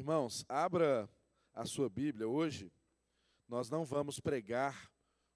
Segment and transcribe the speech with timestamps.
[0.00, 1.06] Irmãos, abra
[1.52, 2.72] a sua Bíblia hoje.
[3.46, 4.90] Nós não vamos pregar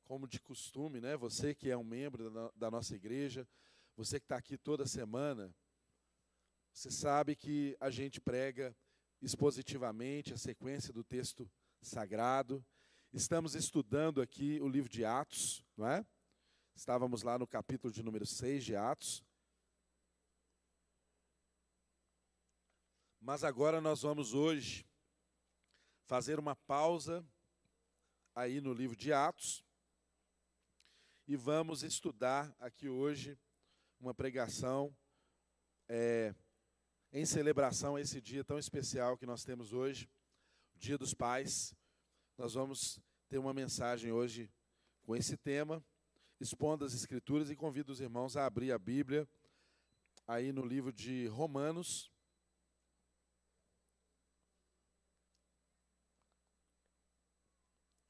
[0.04, 1.18] como de costume, né?
[1.18, 3.46] Você que é um membro da nossa igreja,
[3.94, 5.54] você que está aqui toda semana,
[6.72, 8.74] você sabe que a gente prega
[9.20, 11.46] expositivamente a sequência do texto
[11.82, 12.64] sagrado.
[13.12, 16.06] Estamos estudando aqui o livro de Atos, não é?
[16.74, 19.22] Estávamos lá no capítulo de número 6 de Atos.
[23.26, 24.86] Mas agora nós vamos hoje
[26.04, 27.26] fazer uma pausa
[28.34, 29.64] aí no livro de Atos
[31.26, 33.38] e vamos estudar aqui hoje
[33.98, 34.94] uma pregação
[35.88, 36.34] é,
[37.14, 40.06] em celebração a esse dia tão especial que nós temos hoje,
[40.74, 41.74] o Dia dos Pais.
[42.36, 43.00] Nós vamos
[43.30, 44.52] ter uma mensagem hoje
[45.00, 45.82] com esse tema,
[46.38, 49.26] expondo as Escrituras e convido os irmãos a abrir a Bíblia
[50.26, 52.12] aí no livro de Romanos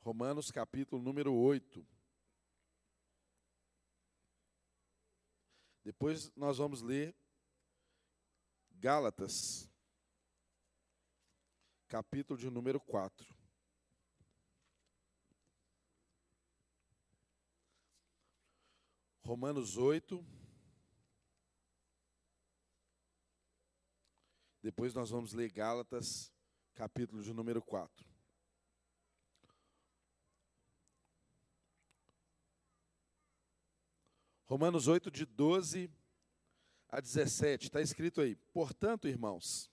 [0.05, 1.83] Romanos capítulo número 8.
[5.83, 7.17] Depois nós vamos ler
[8.73, 9.67] Gálatas,
[11.89, 13.35] capítulo de número 4.
[19.23, 20.23] Romanos 8.
[24.61, 26.31] Depois nós vamos ler Gálatas,
[26.75, 28.14] capítulo de número 4.
[34.55, 35.91] Romanos 8, de 12
[36.89, 39.69] a 17, está escrito aí: Portanto, irmãos,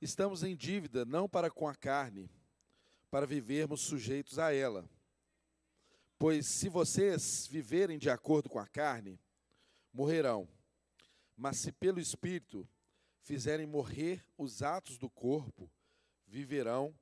[0.00, 2.30] estamos em dívida não para com a carne,
[3.10, 4.88] para vivermos sujeitos a ela.
[6.16, 9.18] Pois se vocês viverem de acordo com a carne,
[9.92, 10.48] morrerão.
[11.36, 12.68] Mas se pelo Espírito
[13.20, 15.68] fizerem morrer os atos do corpo,
[16.24, 16.96] viverão,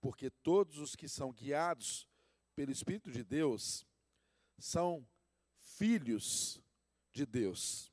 [0.00, 2.08] porque todos os que são guiados
[2.54, 3.86] pelo Espírito de Deus
[4.58, 5.06] são
[5.76, 6.60] filhos
[7.12, 7.92] de Deus.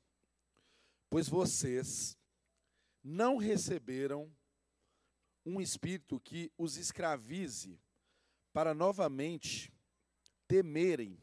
[1.08, 2.18] Pois vocês
[3.02, 4.34] não receberam
[5.44, 7.78] um espírito que os escravize
[8.52, 9.72] para novamente
[10.48, 11.20] temerem,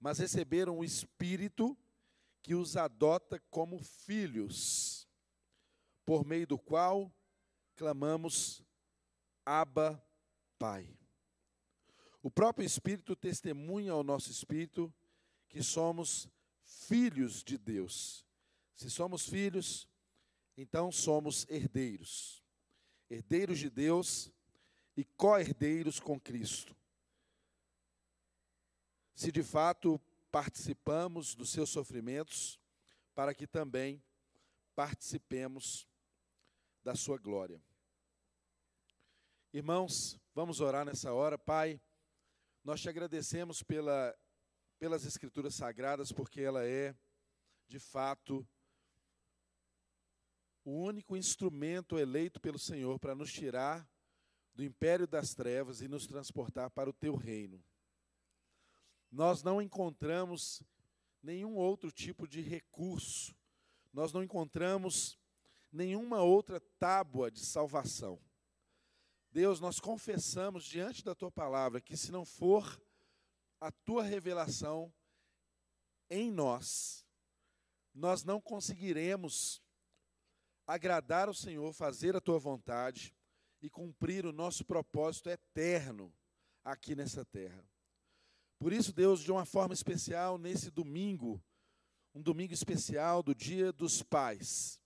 [0.00, 1.76] mas receberam o espírito
[2.42, 5.08] que os adota como filhos,
[6.04, 7.12] por meio do qual
[7.76, 8.62] clamamos
[9.44, 10.02] Abba,
[10.58, 10.96] Pai.
[12.22, 14.92] O próprio Espírito testemunha ao nosso espírito
[15.54, 16.28] que somos
[16.64, 18.26] filhos de Deus.
[18.74, 19.88] Se somos filhos,
[20.56, 22.42] então somos herdeiros.
[23.08, 24.32] Herdeiros de Deus
[24.96, 26.76] e co-herdeiros com Cristo.
[29.14, 30.00] Se de fato
[30.32, 32.58] participamos dos seus sofrimentos,
[33.14, 34.02] para que também
[34.74, 35.86] participemos
[36.82, 37.62] da sua glória.
[39.52, 41.38] Irmãos, vamos orar nessa hora.
[41.38, 41.80] Pai,
[42.64, 44.12] nós te agradecemos pela
[44.78, 46.94] pelas Escrituras Sagradas, porque ela é,
[47.68, 48.46] de fato,
[50.64, 53.88] o único instrumento eleito pelo Senhor para nos tirar
[54.54, 57.62] do império das trevas e nos transportar para o teu reino.
[59.10, 60.62] Nós não encontramos
[61.22, 63.34] nenhum outro tipo de recurso,
[63.92, 65.18] nós não encontramos
[65.72, 68.20] nenhuma outra tábua de salvação.
[69.30, 72.80] Deus, nós confessamos diante da tua palavra que se não for
[73.60, 74.92] a tua revelação
[76.10, 77.06] em nós,
[77.94, 79.62] nós não conseguiremos
[80.66, 83.14] agradar ao Senhor, fazer a tua vontade
[83.60, 86.12] e cumprir o nosso propósito eterno
[86.62, 87.64] aqui nessa terra.
[88.58, 91.42] Por isso, Deus, de uma forma especial, nesse domingo,
[92.14, 94.80] um domingo especial do Dia dos Pais,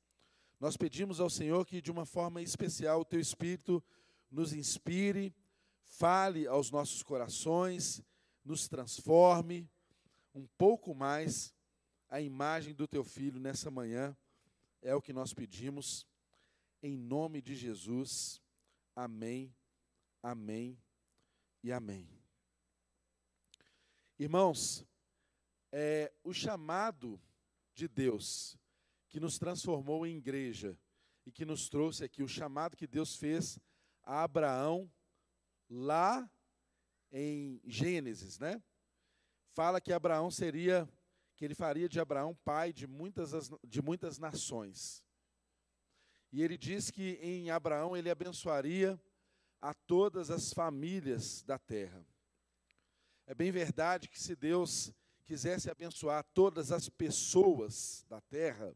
[0.59, 3.83] nós pedimos ao Senhor que, de uma forma especial, o teu Espírito
[4.31, 5.35] nos inspire,
[5.85, 8.03] fale aos nossos corações
[8.49, 9.69] nos transforme
[10.35, 11.55] um pouco mais
[12.09, 14.17] a imagem do teu filho nessa manhã.
[14.81, 16.07] É o que nós pedimos,
[16.83, 18.41] em nome de Jesus.
[18.97, 19.55] Amém,
[20.23, 20.81] amém
[21.63, 22.09] e amém.
[24.19, 24.83] Irmãos,
[25.71, 27.21] é o chamado
[27.75, 28.57] de Deus
[29.11, 30.75] que nos transformou em igreja
[31.27, 33.59] e que nos trouxe aqui, o chamado que Deus fez
[34.03, 34.91] a Abraão
[35.69, 36.29] lá
[37.11, 38.63] em Gênesis, né?
[39.51, 40.89] Fala que Abraão seria,
[41.37, 45.05] que ele faria de Abraão pai de muitas, de muitas nações.
[46.31, 49.01] E ele diz que em Abraão ele abençoaria
[49.61, 52.05] a todas as famílias da terra.
[53.27, 54.93] É bem verdade que se Deus
[55.25, 58.75] quisesse abençoar todas as pessoas da terra,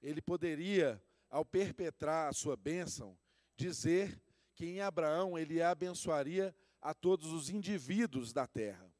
[0.00, 3.18] ele poderia ao perpetrar a sua bênção,
[3.56, 4.20] dizer
[4.54, 8.92] que em Abraão ele abençoaria a todos os indivíduos da terra.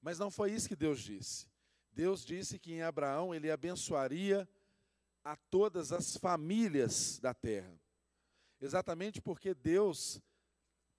[0.00, 1.48] Mas não foi isso que Deus disse.
[1.92, 4.48] Deus disse que em Abraão ele abençoaria
[5.24, 7.76] a todas as famílias da terra.
[8.60, 10.22] Exatamente porque Deus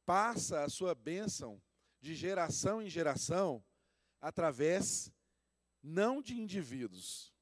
[0.06, 1.62] passa a sua bênção
[2.02, 3.64] de geração em geração
[4.20, 5.12] através
[5.82, 7.34] não de indivíduos,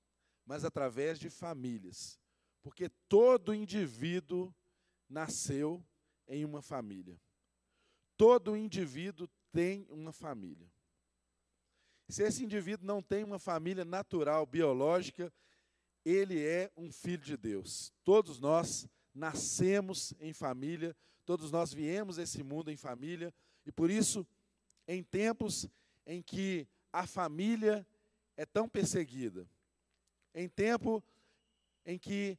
[0.45, 2.19] mas através de famílias.
[2.61, 4.53] Porque todo indivíduo
[5.09, 5.83] nasceu
[6.27, 7.19] em uma família.
[8.17, 10.67] Todo indivíduo tem uma família.
[12.07, 15.33] Se esse indivíduo não tem uma família natural, biológica,
[16.03, 17.91] ele é um filho de Deus.
[18.03, 20.95] Todos nós nascemos em família,
[21.25, 23.33] todos nós viemos esse mundo em família,
[23.65, 24.25] e por isso,
[24.87, 25.67] em tempos
[26.05, 27.85] em que a família
[28.37, 29.49] é tão perseguida,
[30.33, 31.03] em tempo
[31.85, 32.37] em que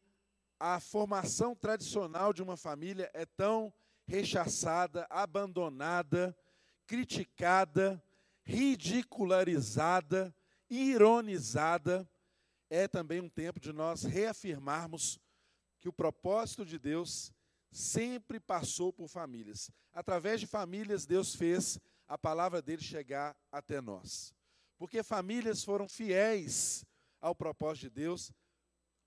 [0.61, 3.73] a formação tradicional de uma família é tão
[4.07, 6.37] rechaçada, abandonada,
[6.87, 8.03] criticada,
[8.45, 10.35] ridicularizada,
[10.71, 12.09] ironizada,
[12.71, 15.19] é também um tempo de nós reafirmarmos
[15.79, 17.33] que o propósito de Deus
[17.71, 19.71] sempre passou por famílias.
[19.93, 21.79] Através de famílias, Deus fez
[22.09, 24.35] a palavra dele chegar até nós.
[24.79, 26.85] Porque famílias foram fiéis
[27.21, 28.33] ao propósito de Deus,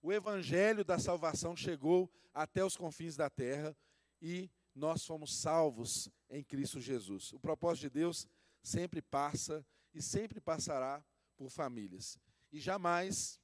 [0.02, 3.76] o evangelho da salvação chegou até os confins da terra
[4.22, 4.50] e
[4.80, 7.34] nós fomos salvos em Cristo Jesus.
[7.34, 8.28] O propósito de Deus
[8.64, 11.04] sempre passa e sempre passará
[11.36, 12.18] por famílias.
[12.52, 13.40] E jamais,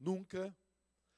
[0.00, 0.56] nunca,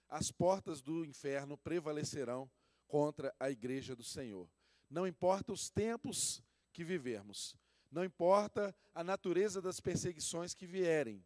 [0.09, 2.51] as portas do inferno prevalecerão
[2.87, 4.51] contra a igreja do Senhor.
[4.91, 7.57] Não importa os tempos que vivermos,
[7.91, 11.25] não importa a natureza das perseguições que vierem,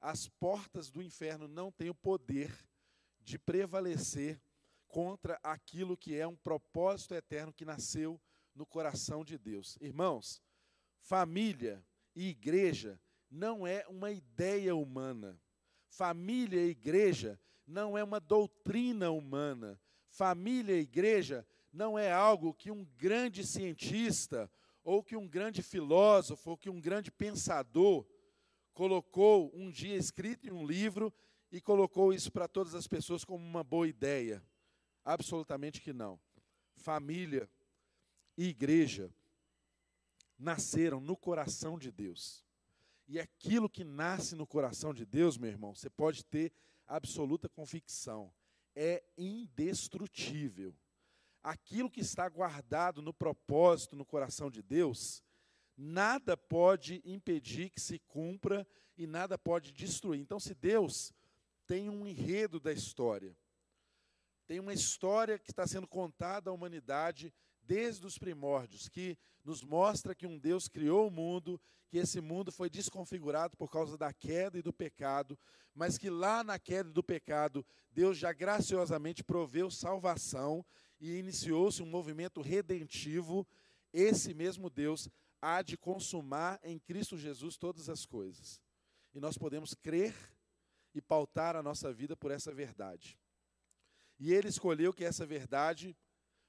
[0.00, 2.52] as portas do inferno não têm o poder
[3.20, 4.40] de prevalecer
[4.96, 8.18] contra aquilo que é um propósito eterno que nasceu
[8.54, 9.76] no coração de Deus.
[9.78, 10.40] Irmãos,
[11.02, 11.84] família
[12.14, 12.98] e igreja
[13.30, 15.38] não é uma ideia humana.
[15.86, 19.78] Família e igreja não é uma doutrina humana.
[20.08, 24.50] Família e igreja não é algo que um grande cientista,
[24.82, 28.06] ou que um grande filósofo, ou que um grande pensador
[28.72, 31.12] colocou um dia escrito em um livro
[31.52, 34.42] e colocou isso para todas as pessoas como uma boa ideia.
[35.06, 36.18] Absolutamente que não.
[36.74, 37.48] Família
[38.36, 39.08] e igreja
[40.36, 42.44] nasceram no coração de Deus.
[43.06, 46.52] E aquilo que nasce no coração de Deus, meu irmão, você pode ter
[46.88, 48.32] absoluta convicção,
[48.74, 50.74] é indestrutível.
[51.40, 55.22] Aquilo que está guardado no propósito no coração de Deus,
[55.76, 58.66] nada pode impedir que se cumpra
[58.98, 60.20] e nada pode destruir.
[60.20, 61.12] Então, se Deus
[61.64, 63.36] tem um enredo da história,
[64.46, 67.32] tem uma história que está sendo contada à humanidade
[67.62, 72.52] desde os primórdios, que nos mostra que um Deus criou o mundo, que esse mundo
[72.52, 75.38] foi desconfigurado por causa da queda e do pecado,
[75.74, 80.64] mas que lá na queda e do pecado, Deus já graciosamente proveu salvação
[81.00, 83.46] e iniciou-se um movimento redentivo.
[83.92, 85.08] Esse mesmo Deus
[85.40, 88.60] há de consumar em Cristo Jesus todas as coisas.
[89.12, 90.14] E nós podemos crer
[90.94, 93.18] e pautar a nossa vida por essa verdade.
[94.18, 95.96] E ele escolheu que essa verdade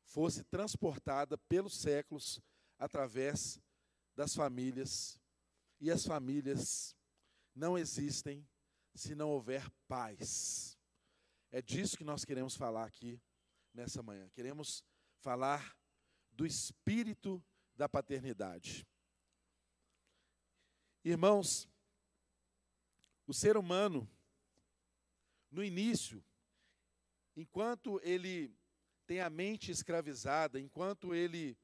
[0.04, 2.42] fosse transportada pelos séculos
[2.80, 3.60] através
[4.16, 5.20] das famílias.
[5.80, 6.96] E as famílias
[7.54, 8.48] não existem
[8.96, 10.78] se não houver paz.
[11.52, 13.22] É disso que nós queremos falar aqui
[13.74, 14.30] nessa manhã.
[14.30, 14.84] Queremos
[15.20, 15.78] falar
[16.32, 17.44] do espírito
[17.76, 18.88] da paternidade.
[21.04, 21.70] Irmãos,
[23.26, 24.10] o ser humano,
[25.52, 26.24] no início,
[27.38, 28.52] enquanto ele
[29.06, 31.56] tem a mente escravizada, enquanto ele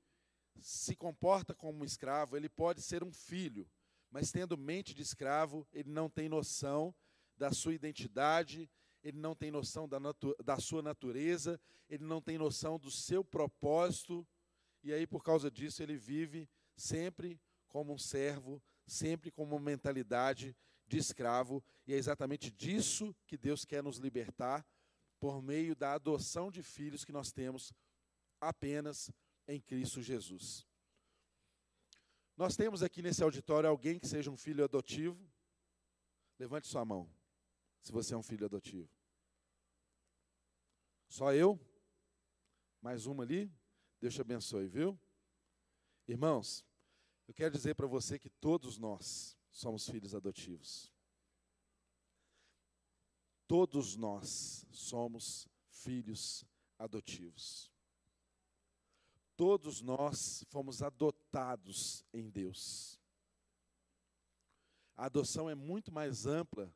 [0.62, 3.68] se comporta como um escravo, ele pode ser um filho,
[4.12, 6.96] mas tendo mente de escravo, ele não tem noção
[7.36, 8.70] da sua identidade,
[9.04, 9.98] ele não tem noção da,
[10.46, 14.26] da sua natureza, ele não tem noção do seu propósito,
[14.84, 20.56] e aí, por causa disso, ele vive sempre como um servo, sempre com uma mentalidade
[20.86, 24.64] de escravo, e é exatamente disso que Deus quer nos libertar
[25.24, 27.72] por meio da adoção de filhos que nós temos
[28.42, 29.10] apenas
[29.48, 30.68] em Cristo Jesus.
[32.36, 35.18] Nós temos aqui nesse auditório alguém que seja um filho adotivo?
[36.38, 37.10] Levante sua mão,
[37.82, 38.90] se você é um filho adotivo.
[41.08, 41.58] Só eu?
[42.82, 43.50] Mais uma ali?
[44.02, 45.00] Deus te abençoe, viu?
[46.06, 46.66] Irmãos,
[47.30, 50.93] eu quero dizer para você que todos nós somos filhos adotivos.
[53.54, 56.44] Todos nós somos filhos
[56.80, 57.72] adotivos.
[59.38, 63.00] Todos nós fomos adotados em Deus.
[64.96, 66.74] A adoção é muito mais ampla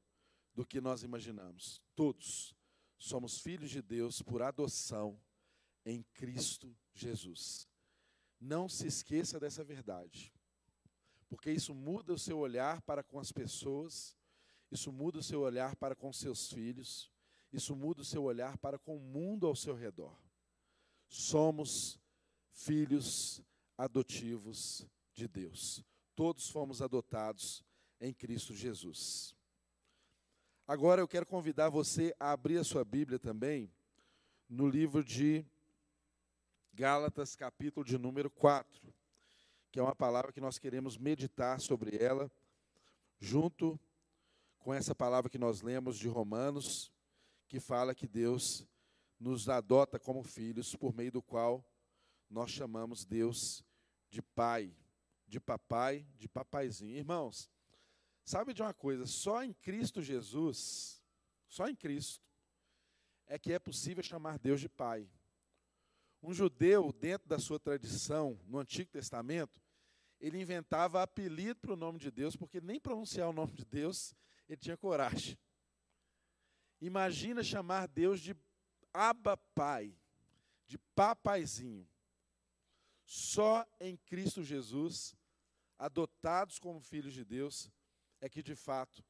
[0.54, 1.82] do que nós imaginamos.
[1.96, 2.56] Todos
[2.96, 5.20] somos filhos de Deus por adoção
[5.84, 7.68] em Cristo Jesus.
[8.40, 10.32] Não se esqueça dessa verdade,
[11.28, 14.16] porque isso muda o seu olhar para com as pessoas,
[14.72, 17.12] isso muda o seu olhar para com seus filhos,
[17.52, 20.18] isso muda o seu olhar para com o mundo ao seu redor.
[21.08, 22.00] Somos
[22.52, 23.42] filhos
[23.78, 25.84] adotivos de Deus.
[26.16, 27.64] Todos fomos adotados
[28.00, 29.36] em Cristo Jesus.
[30.68, 33.72] Agora eu quero convidar você a abrir a sua Bíblia também
[34.50, 35.46] no livro de
[36.74, 38.94] Gálatas, capítulo de número 4,
[39.72, 42.30] que é uma palavra que nós queremos meditar sobre ela,
[43.20, 43.80] junto
[44.60, 46.92] com essa palavra que nós lemos de Romanos,
[47.48, 48.68] que fala que Deus
[49.20, 51.66] nos adota como filhos, por meio do qual
[52.30, 53.64] nós chamamos Deus
[54.10, 54.76] de pai,
[55.28, 56.96] de papai, de papaizinho.
[56.96, 57.50] Irmãos,
[58.24, 59.06] sabe de uma coisa?
[59.06, 61.02] Só em Cristo Jesus,
[61.48, 62.26] só em Cristo,
[63.26, 65.10] é que é possível chamar Deus de pai.
[66.22, 69.62] Um judeu, dentro da sua tradição, no Antigo Testamento,
[70.20, 74.16] ele inventava apelido para o nome de Deus, porque nem pronunciar o nome de Deus
[74.48, 75.38] ele tinha coragem.
[76.80, 78.36] Imagina chamar Deus de
[78.94, 79.96] Abba Pai,
[80.66, 81.88] de papaizinho.
[83.06, 85.16] Só em Cristo Jesus,
[85.78, 87.72] adotados como filhos de Deus,
[88.20, 89.04] é que de fato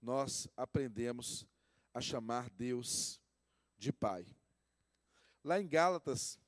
[0.00, 1.46] nós aprendemos
[1.92, 3.20] a chamar Deus
[3.78, 4.26] de Pai.
[5.42, 6.38] Lá em Gálatas,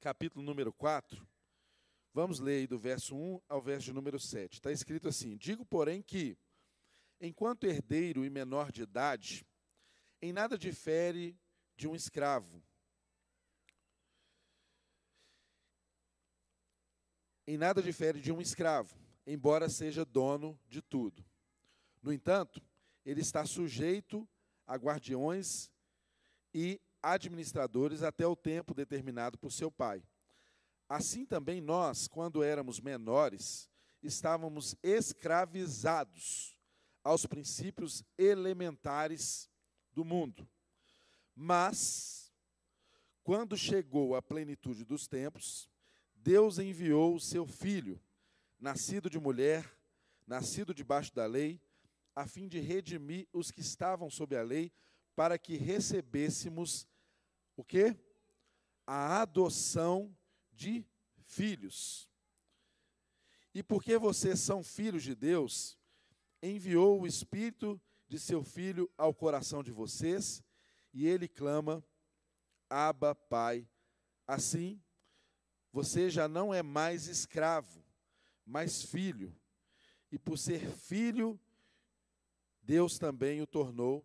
[0.00, 1.26] capítulo número 4,
[2.12, 4.54] vamos ler aí do verso 1 ao verso número 7.
[4.54, 6.38] Está escrito assim: Digo, porém, que,
[7.20, 9.46] enquanto herdeiro e menor de idade,
[10.22, 11.38] em nada difere
[11.76, 12.62] de um escravo
[17.50, 18.94] em nada difere de um escravo,
[19.26, 21.24] embora seja dono de tudo.
[22.00, 22.62] No entanto,
[23.04, 24.28] ele está sujeito
[24.64, 25.68] a guardiões
[26.54, 30.00] e administradores até o tempo determinado por seu pai.
[30.88, 33.68] Assim também nós, quando éramos menores,
[34.00, 36.56] estávamos escravizados
[37.02, 39.48] aos princípios elementares
[39.92, 40.48] do mundo.
[41.34, 42.32] Mas,
[43.22, 45.68] quando chegou a plenitude dos tempos,
[46.14, 48.00] Deus enviou o seu filho,
[48.58, 49.70] nascido de mulher,
[50.26, 51.60] nascido debaixo da lei,
[52.14, 54.72] a fim de redimir os que estavam sob a lei,
[55.16, 56.86] para que recebêssemos
[57.56, 57.96] o quê?
[58.86, 60.14] A adoção
[60.52, 60.84] de
[61.24, 62.08] filhos.
[63.54, 65.79] E porque vocês são filhos de Deus,
[66.42, 70.42] enviou o Espírito de seu Filho ao coração de vocês,
[70.92, 71.84] e ele clama:
[72.68, 73.68] Abba, Pai.
[74.26, 74.80] Assim,
[75.72, 77.84] você já não é mais escravo,
[78.44, 79.34] mas filho.
[80.10, 81.38] E por ser filho,
[82.62, 84.04] Deus também o tornou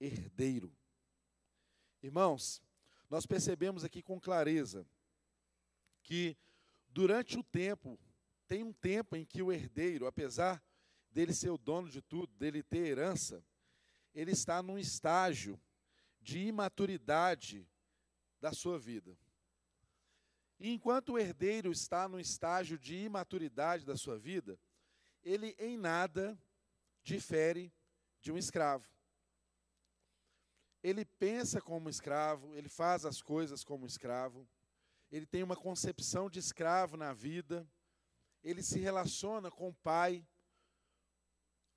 [0.00, 0.74] herdeiro.
[2.02, 2.60] Irmãos,
[3.08, 4.86] nós percebemos aqui com clareza
[6.02, 6.36] que
[6.88, 7.98] durante o tempo,
[8.48, 10.62] tem um tempo em que o herdeiro, apesar
[11.12, 13.44] dele ser o dono de tudo, dele ter herança,
[14.14, 15.60] ele está num estágio
[16.20, 17.68] de imaturidade
[18.40, 19.16] da sua vida.
[20.58, 24.58] E enquanto o herdeiro está no estágio de imaturidade da sua vida,
[25.22, 26.38] ele em nada
[27.02, 27.72] difere
[28.20, 28.86] de um escravo.
[30.82, 34.48] Ele pensa como escravo, ele faz as coisas como escravo,
[35.10, 37.68] ele tem uma concepção de escravo na vida,
[38.42, 40.26] ele se relaciona com o pai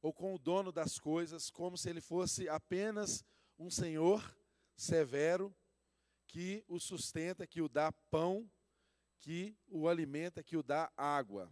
[0.06, 3.26] ou com o dono das coisas como se ele fosse apenas
[3.58, 4.38] um senhor
[4.76, 5.52] severo
[6.28, 8.48] que o sustenta, que o dá pão
[9.20, 11.52] que o alimenta, que o dá água.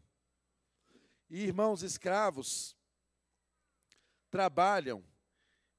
[1.28, 2.78] E irmãos escravos
[4.30, 5.04] trabalham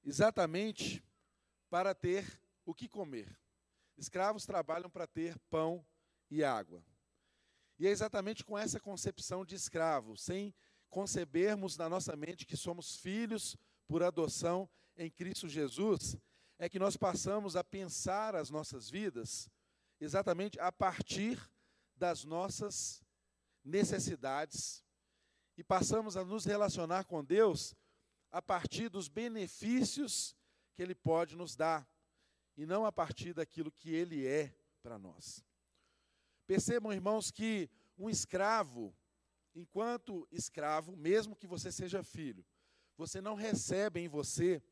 [0.03, 1.01] exatamente
[1.71, 3.39] para ter o que comer.
[3.97, 5.87] Escravos trabalham para ter pão
[6.29, 6.85] e água.
[7.79, 10.53] E é exatamente com essa concepção de escravo, sem
[10.95, 13.57] concebermos na nossa mente que somos filhos
[13.89, 16.17] por adoção em Cristo Jesus,
[16.57, 19.51] é que nós passamos a pensar as nossas vidas
[20.01, 21.37] exatamente a partir
[21.97, 23.03] das nossas
[23.65, 24.85] necessidades
[25.57, 27.75] e passamos a nos relacionar com Deus
[28.31, 30.37] a partir dos benefícios
[30.75, 31.85] que Ele pode nos dar
[32.57, 35.45] e não a partir daquilo que Ele é para nós.
[36.47, 38.95] Percebam, irmãos, que um escravo,
[39.55, 42.45] enquanto escravo, mesmo que você seja filho,
[42.97, 44.63] você não recebe em você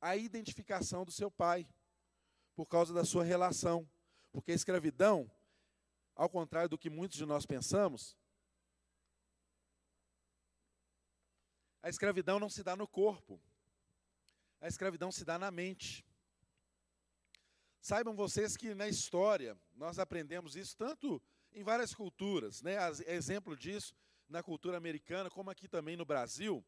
[0.00, 1.66] a identificação do seu pai.
[2.54, 3.88] por causa da sua relação.
[4.32, 5.30] Porque a escravidão,
[6.12, 8.16] ao contrário do que muitos de nós pensamos,
[11.80, 13.40] a escravidão não se dá no corpo,
[14.60, 16.04] a escravidão se dá na mente.
[17.80, 22.76] Saibam vocês que na história nós aprendemos isso tanto em várias culturas, né?
[23.06, 23.94] Exemplo disso
[24.28, 26.64] na cultura americana, como aqui também no Brasil,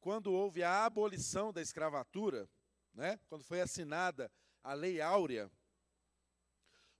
[0.00, 2.48] quando houve a abolição da escravatura,
[2.92, 3.18] né?
[3.28, 4.30] Quando foi assinada
[4.62, 5.50] a Lei Áurea,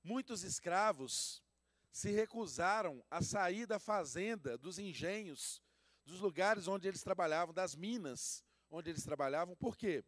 [0.02, 1.42] muitos escravos
[1.90, 5.61] se recusaram a sair da fazenda, dos engenhos,
[6.04, 9.54] dos lugares onde eles trabalhavam, das minas onde eles trabalhavam.
[9.56, 10.04] Por quê?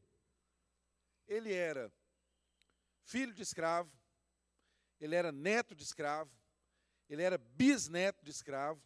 [1.26, 1.92] Ele era
[3.02, 3.92] filho de escravo,
[5.00, 6.32] ele era neto de escravo,
[7.08, 8.82] ele era bisneto de escravo,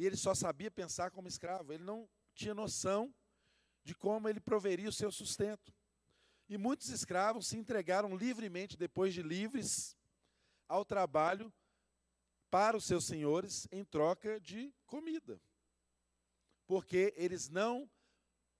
[0.00, 3.14] e ele só sabia pensar como escravo, ele não tinha noção
[3.84, 5.74] de como ele proveria o seu sustento.
[6.48, 9.94] E muitos escravos se entregaram livremente, depois de livres,
[10.66, 11.52] ao trabalho
[12.48, 15.38] para os seus senhores em troca de comida.
[16.66, 17.86] Porque eles não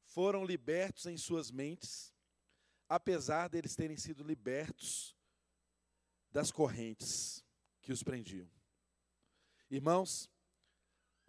[0.04, 2.12] foram libertos em suas mentes,
[2.86, 5.16] apesar deles terem sido libertos
[6.30, 7.42] das correntes
[7.80, 8.50] que os prendiam.
[9.70, 10.30] Irmãos,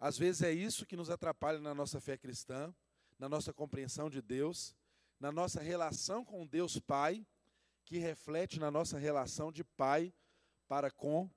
[0.02, 2.74] às vezes é isso que nos atrapalha na nossa fé cristã,
[3.16, 4.74] na nossa compreensão de Deus,
[5.20, 7.24] na nossa relação com Deus Pai,
[7.84, 10.12] que reflete na nossa relação de pai
[10.66, 11.30] para com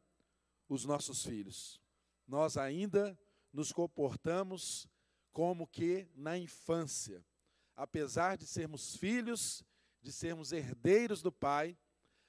[0.68, 1.80] os nossos filhos.
[2.28, 3.16] Nós ainda
[3.54, 4.88] nos comportamos
[5.32, 7.24] como que na infância.
[7.76, 9.64] Apesar de sermos filhos,
[10.02, 11.78] de sermos herdeiros do Pai,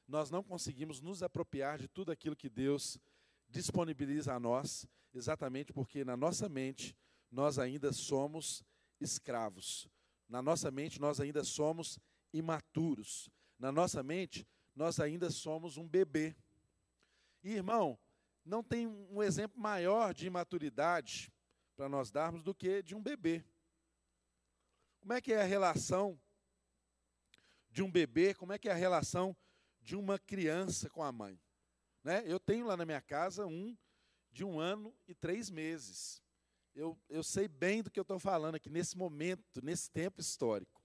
[0.06, 2.98] nós não conseguimos nos apropriar de tudo aquilo que Deus
[3.56, 6.96] disponibiliza a nós, exatamente porque na nossa mente
[7.30, 8.62] nós ainda somos
[9.00, 9.88] escravos.
[10.28, 11.98] Na nossa mente, nós ainda somos
[12.32, 13.30] imaturos.
[13.58, 16.36] Na nossa mente, nós ainda somos um bebê.
[17.42, 17.98] E, irmão,
[18.44, 21.32] não tem um exemplo maior de imaturidade
[21.76, 23.44] para nós darmos do que de um bebê.
[25.00, 26.20] Como é que é a relação
[27.70, 28.34] de um bebê?
[28.34, 29.36] Como é que é a relação
[29.80, 31.40] de uma criança com a mãe?
[32.06, 32.22] Né?
[32.24, 33.76] Eu tenho lá na minha casa um
[34.30, 36.22] de um ano e três meses
[36.72, 40.80] eu, eu sei bem do que eu estou falando aqui nesse momento, nesse tempo histórico.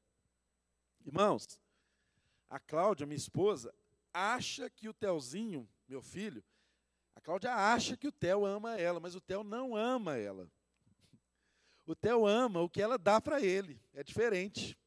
[1.05, 1.59] Irmãos,
[2.49, 3.71] a Cláudia, minha esposa,
[4.11, 6.43] acha que o Telzinho, meu filho,
[7.13, 10.49] a Cláudia acha que o Theo ama ela, mas o Theo não ama ela.
[11.85, 14.79] O Theo ama o que ela dá para ele, é diferente.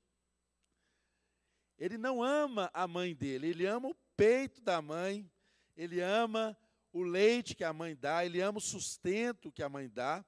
[1.79, 5.31] Ele não ama a mãe dele, ele ama o peito da mãe,
[5.77, 6.57] ele ama
[6.93, 10.25] o leite que a mãe dá, ele ama o sustento que a mãe dá.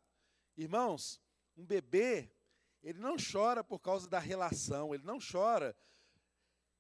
[0.56, 1.20] Irmãos,
[1.56, 2.30] um bebê,
[2.82, 5.76] ele não chora por causa da relação, ele não chora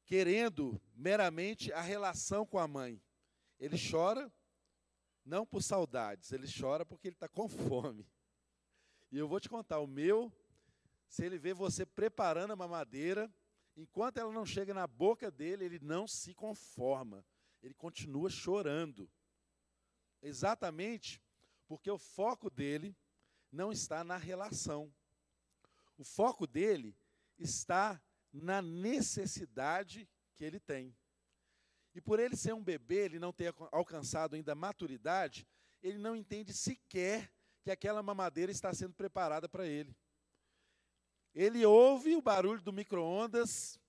[0.04, 3.02] querendo meramente a relação com a mãe.
[3.58, 4.32] Ele chora
[5.24, 8.08] não por saudades, ele chora porque ele está com fome.
[9.10, 10.32] E eu vou te contar, o meu,
[11.08, 13.32] se ele vê você preparando a mamadeira,
[13.76, 17.24] enquanto ela não chega na boca dele, ele não se conforma.
[17.66, 19.10] Ele continua chorando.
[20.22, 21.20] Exatamente
[21.66, 22.96] porque o foco dele
[23.50, 24.94] não está na relação.
[25.98, 26.96] O foco dele
[27.36, 28.00] está
[28.32, 30.96] na necessidade que ele tem.
[31.92, 35.44] E por ele ser um bebê, ele não ter alcançado ainda a maturidade,
[35.82, 37.32] ele não entende sequer
[37.64, 39.96] que aquela mamadeira está sendo preparada para ele.
[41.34, 43.80] Ele ouve o barulho do micro-ondas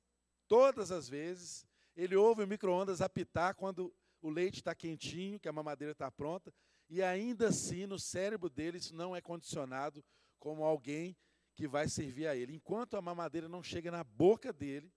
[0.48, 1.67] todas as vezes,
[1.98, 6.54] ele ouve o micro-ondas apitar quando o leite está quentinho, que a mamadeira está pronta,
[6.88, 10.06] e ainda assim, no cérebro dele, isso não é condicionado
[10.40, 11.18] como alguém
[11.56, 12.54] que vai servir a ele.
[12.54, 14.94] Enquanto a mamadeira não chega na boca dele,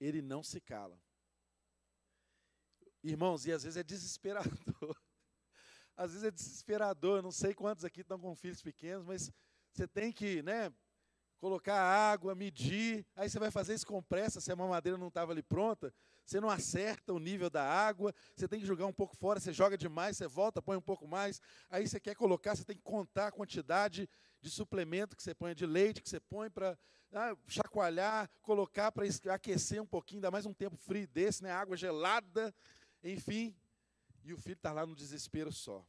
[0.00, 0.98] ele não se cala.
[3.02, 4.48] Irmãos, e às vezes é desesperador.
[5.96, 7.18] Às vezes é desesperador.
[7.18, 9.32] Eu não sei quantos aqui estão com filhos pequenos, mas
[9.72, 10.72] você tem que, né,
[11.38, 15.32] colocar água, medir, aí você vai fazer isso com pressa, se a mamadeira não estava
[15.32, 15.92] ali pronta,
[16.24, 19.52] você não acerta o nível da água, você tem que jogar um pouco fora, você
[19.52, 22.82] joga demais, você volta, põe um pouco mais, aí você quer colocar, você tem que
[22.82, 24.08] contar a quantidade
[24.40, 26.78] de suplemento que você põe, de leite que você põe para
[27.12, 31.50] ah, chacoalhar, colocar para aquecer um pouquinho, dá mais um tempo frio desse, né?
[31.50, 32.54] água gelada,
[33.02, 33.56] enfim,
[34.24, 35.86] e o filho está lá no desespero só.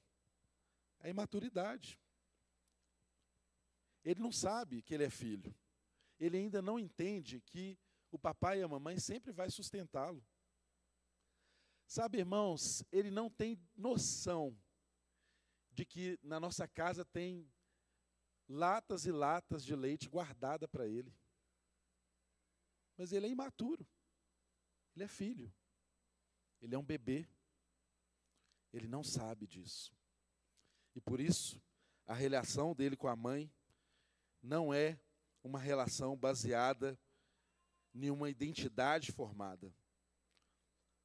[1.02, 2.00] É imaturidade.
[4.10, 5.56] Ele não sabe que ele é filho.
[6.20, 7.78] Ele ainda não entende que
[8.10, 10.26] o papai e a mamãe sempre vai sustentá-lo.
[11.86, 14.60] Sabe, irmãos, ele não tem noção
[15.70, 17.48] de que na nossa casa tem
[18.48, 21.16] latas e latas de leite guardada para ele.
[22.98, 23.88] Mas ele é imaturo.
[24.96, 25.54] Ele é filho.
[26.60, 27.30] Ele é um bebê.
[28.74, 29.96] Ele não sabe disso.
[30.96, 31.62] E por isso,
[32.08, 33.54] a relação dele com a mãe
[34.42, 35.00] não é
[35.44, 36.98] uma relação baseada
[37.94, 39.74] em uma identidade formada.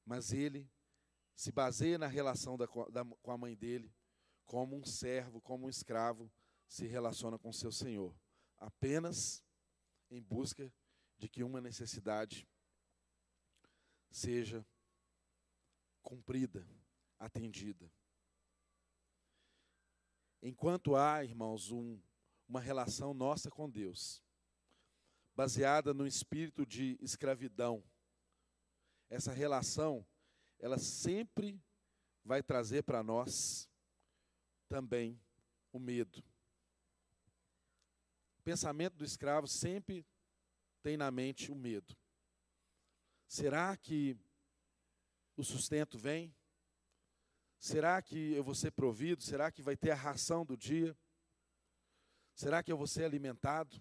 [0.05, 0.71] Mas ele
[1.35, 3.93] se baseia na relação da, da, com a mãe dele,
[4.45, 6.31] como um servo, como um escravo
[6.69, 8.15] se relaciona com seu senhor,
[8.57, 9.45] apenas
[10.11, 10.73] em busca
[11.19, 12.47] de que uma necessidade
[14.11, 14.65] seja
[16.03, 16.67] cumprida,
[17.19, 17.91] atendida.
[20.43, 21.99] Enquanto há, irmãos, um,
[22.49, 24.23] uma relação nossa com Deus,
[25.35, 27.83] baseada no espírito de escravidão,
[29.09, 30.07] essa relação,
[30.59, 31.63] ela sempre
[32.25, 33.69] vai trazer para nós
[34.69, 35.21] também
[35.73, 36.23] o medo.
[38.39, 40.07] O pensamento do escravo sempre
[40.83, 41.97] tem na mente o medo.
[43.27, 44.17] Será que
[45.37, 46.35] o sustento vem?
[47.59, 49.23] Será que eu vou ser provido?
[49.23, 50.97] Será que vai ter a ração do dia?
[52.35, 53.81] Será que eu vou ser alimentado?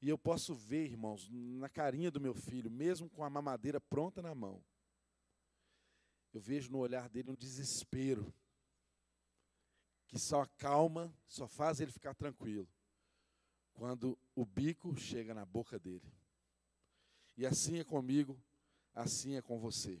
[0.00, 4.22] E eu posso ver, irmãos, na carinha do meu filho, mesmo com a mamadeira pronta
[4.22, 4.62] na mão,
[6.32, 8.32] eu vejo no olhar dele um desespero
[10.06, 12.68] que só acalma, só faz ele ficar tranquilo
[13.72, 16.12] quando o bico chega na boca dele.
[17.36, 18.42] E assim é comigo,
[18.94, 20.00] assim é com você.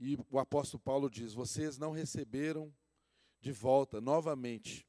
[0.00, 2.74] E o apóstolo Paulo diz: Vocês não receberam
[3.40, 4.87] de volta, novamente,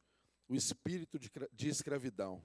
[0.50, 2.44] o espírito de, de escravidão.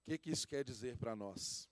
[0.00, 1.70] O que, que isso quer dizer para nós?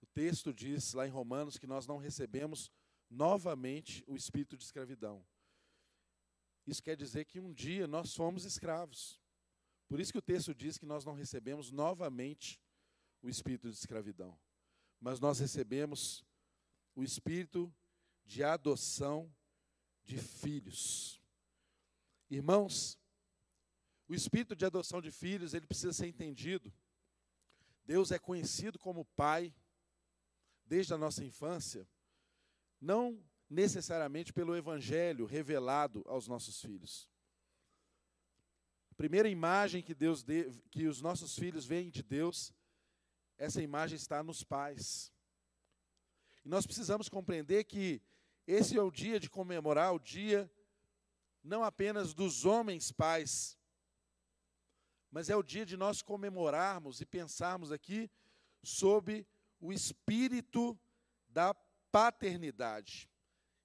[0.00, 2.70] O texto diz lá em Romanos que nós não recebemos
[3.10, 5.26] novamente o espírito de escravidão.
[6.64, 9.20] Isso quer dizer que um dia nós fomos escravos.
[9.88, 12.60] Por isso que o texto diz que nós não recebemos novamente
[13.20, 14.38] o espírito de escravidão,
[15.00, 16.24] mas nós recebemos
[16.94, 17.72] o espírito
[18.24, 19.32] de adoção
[20.04, 21.21] de filhos.
[22.32, 22.98] Irmãos,
[24.08, 26.72] o espírito de adoção de filhos, ele precisa ser entendido.
[27.84, 29.54] Deus é conhecido como Pai
[30.64, 31.86] desde a nossa infância,
[32.80, 37.06] não necessariamente pelo evangelho revelado aos nossos filhos.
[38.90, 40.24] A primeira imagem que Deus
[40.70, 42.54] que os nossos filhos veem de Deus,
[43.36, 45.12] essa imagem está nos pais.
[46.42, 48.00] E nós precisamos compreender que
[48.46, 50.50] esse é o dia de comemorar o dia
[51.42, 53.58] não apenas dos homens pais,
[55.10, 58.10] mas é o dia de nós comemorarmos e pensarmos aqui
[58.62, 59.26] sobre
[59.60, 60.78] o espírito
[61.28, 61.54] da
[61.90, 63.10] paternidade.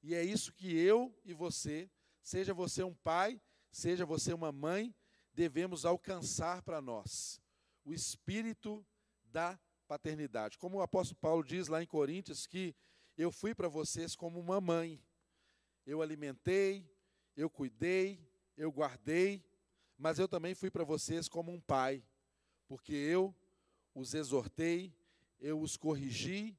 [0.04, 1.90] E é isso que eu e você,
[2.22, 4.94] seja você um pai, seja você uma mãe,
[5.34, 7.42] devemos alcançar para nós.
[7.86, 8.86] O espírito
[9.24, 10.58] da paternidade.
[10.58, 12.76] Como o apóstolo Paulo diz lá em Coríntios, que
[13.18, 15.02] eu fui para vocês como uma mãe.
[15.86, 16.86] Eu alimentei,
[17.38, 18.20] eu cuidei,
[18.58, 19.46] eu guardei,
[19.96, 22.04] mas eu também fui para vocês como um pai,
[22.68, 23.34] porque eu
[23.94, 24.92] os exortei,
[25.40, 26.58] eu os corrigi,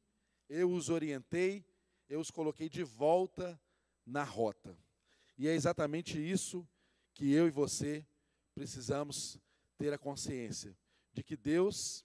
[0.48, 1.66] eu os orientei,
[2.08, 3.60] eu os coloquei de volta
[4.06, 4.78] na rota.
[5.36, 6.66] E é exatamente isso
[7.12, 8.06] que eu e você
[8.54, 9.38] precisamos
[9.76, 10.76] ter a consciência
[11.12, 12.04] de que Deus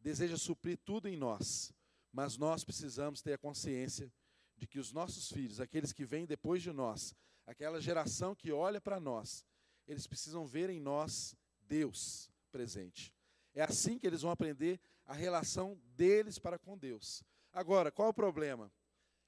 [0.00, 1.72] deseja suprir tudo em nós,
[2.10, 4.10] mas nós precisamos ter a consciência
[4.56, 7.14] de que os nossos filhos, aqueles que vêm depois de nós,
[7.46, 9.44] aquela geração que olha para nós,
[9.86, 13.14] eles precisam ver em nós Deus presente.
[13.54, 17.24] É assim que eles vão aprender a relação deles para com Deus.
[17.52, 18.72] Agora, qual o problema?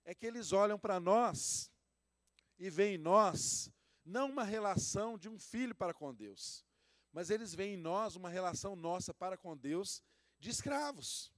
[0.05, 1.71] É que eles olham para nós
[2.59, 3.71] e veem em nós
[4.05, 6.65] não uma relação de um filho para com Deus,
[7.13, 10.03] mas eles veem em nós uma relação nossa para com Deus
[10.39, 11.32] de escravos.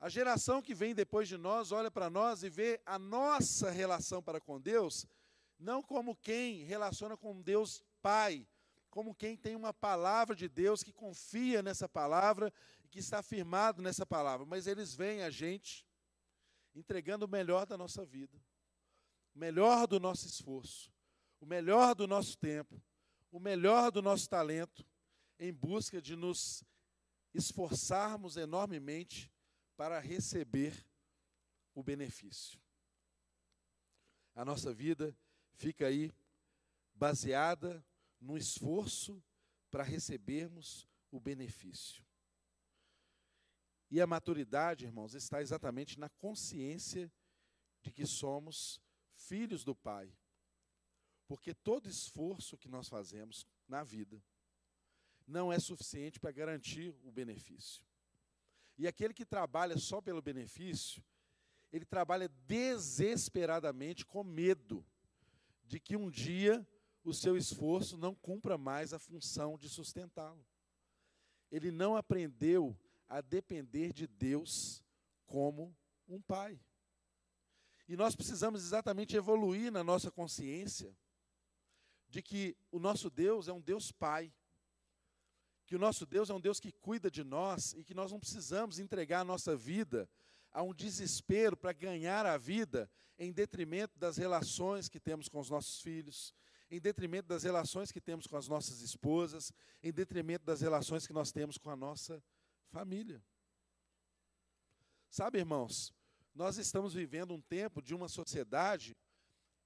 [0.00, 4.22] A geração que vem depois de nós olha para nós e vê a nossa relação
[4.22, 5.06] para com Deus
[5.58, 8.46] não como quem relaciona com Deus Pai,
[8.90, 12.52] como quem tem uma palavra de Deus, que confia nessa palavra
[12.90, 15.84] que está firmado nessa palavra, mas eles veem a gente
[16.74, 18.40] entregando o melhor da nossa vida,
[19.34, 20.92] o melhor do nosso esforço,
[21.40, 22.80] o melhor do nosso tempo,
[23.30, 24.86] o melhor do nosso talento,
[25.38, 26.64] em busca de nos
[27.34, 29.30] esforçarmos enormemente
[29.78, 30.84] para receber
[31.72, 32.60] o benefício.
[34.34, 35.16] A nossa vida
[35.54, 36.12] fica aí
[36.92, 37.86] baseada
[38.20, 39.22] no esforço
[39.70, 42.04] para recebermos o benefício.
[43.88, 47.10] E a maturidade, irmãos, está exatamente na consciência
[47.80, 48.82] de que somos
[49.14, 50.12] filhos do Pai.
[51.28, 54.20] Porque todo esforço que nós fazemos na vida,
[55.24, 57.87] não é suficiente para garantir o benefício.
[58.78, 61.04] E aquele que trabalha só pelo benefício,
[61.72, 64.86] ele trabalha desesperadamente com medo
[65.66, 66.66] de que um dia
[67.04, 70.46] o seu esforço não cumpra mais a função de sustentá-lo.
[71.50, 74.84] Ele não aprendeu a depender de Deus
[75.26, 76.60] como um pai.
[77.88, 80.94] E nós precisamos exatamente evoluir na nossa consciência
[82.08, 84.32] de que o nosso Deus é um Deus Pai,
[85.68, 88.18] que o nosso Deus é um Deus que cuida de nós e que nós não
[88.18, 90.08] precisamos entregar a nossa vida
[90.50, 95.50] a um desespero para ganhar a vida em detrimento das relações que temos com os
[95.50, 96.34] nossos filhos,
[96.70, 99.52] em detrimento das relações que temos com as nossas esposas,
[99.82, 102.24] em detrimento das relações que nós temos com a nossa
[102.70, 103.22] família.
[105.10, 105.92] Sabe, irmãos,
[106.34, 108.96] nós estamos vivendo um tempo de uma sociedade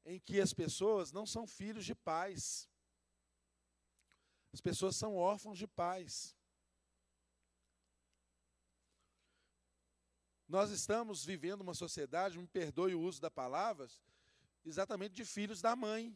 [0.04, 2.68] em que as pessoas não são filhos de pais.
[4.52, 6.36] As pessoas são órfãos de pais.
[10.46, 13.88] Nós estamos vivendo uma sociedade, me perdoe o uso da palavra,
[14.64, 16.14] exatamente de filhos da mãe.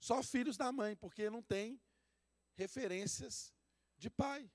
[0.00, 1.80] Só filhos da mãe, porque não tem
[2.56, 3.54] referências
[3.96, 4.50] de pai.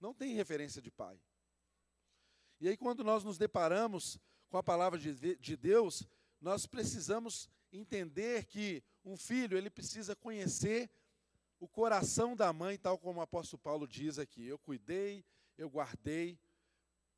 [0.00, 1.20] Não tem referência de pai.
[2.60, 6.02] E aí, quando nós nos deparamos com a palavra de, de Deus,
[6.40, 10.90] nós precisamos entender que um filho ele precisa conhecer
[11.60, 14.46] o coração da mãe, tal como o apóstolo Paulo diz aqui.
[14.46, 15.24] Eu cuidei,
[15.56, 16.38] eu guardei,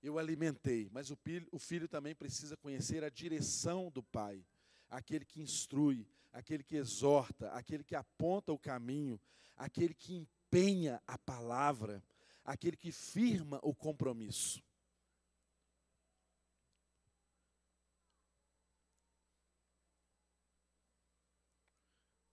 [0.03, 0.89] eu alimentei.
[0.93, 4.45] Mas o filho, o filho também precisa conhecer a direção do pai,
[4.89, 9.21] aquele que instrui, aquele que exorta, aquele que aponta o caminho,
[9.57, 12.03] aquele que empenha a palavra,
[12.45, 14.63] aquele que firma o compromisso.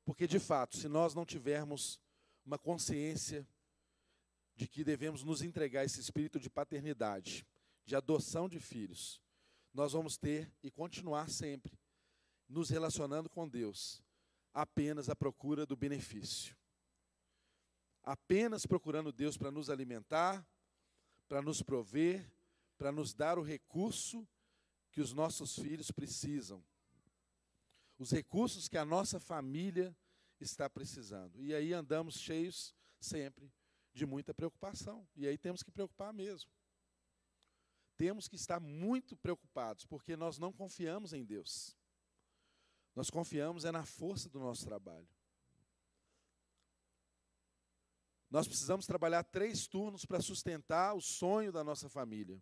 [0.08, 2.00] Porque, de fato, se nós não tivermos
[2.46, 3.46] uma consciência
[4.56, 7.46] de que devemos nos entregar esse espírito de paternidade,
[7.84, 9.22] de adoção de filhos,
[9.74, 11.78] nós vamos ter e continuar sempre
[12.48, 14.02] nos relacionando com Deus
[14.54, 16.56] apenas à procura do benefício.
[18.02, 20.48] Apenas procurando Deus para nos alimentar,
[21.28, 22.32] para nos prover,
[22.78, 24.26] para nos dar o recurso
[24.90, 26.64] que os nossos filhos precisam
[27.98, 29.96] os recursos que a nossa família
[30.40, 31.42] está precisando.
[31.42, 33.52] E aí andamos cheios sempre
[33.94, 35.08] de muita preocupação.
[35.16, 36.52] E aí temos que preocupar mesmo.
[37.96, 41.76] Temos que estar muito preocupados, porque nós não confiamos em Deus.
[42.96, 45.08] Nós confiamos é na força do nosso trabalho.
[48.30, 52.42] Nós precisamos trabalhar três turnos para sustentar o sonho da nossa família.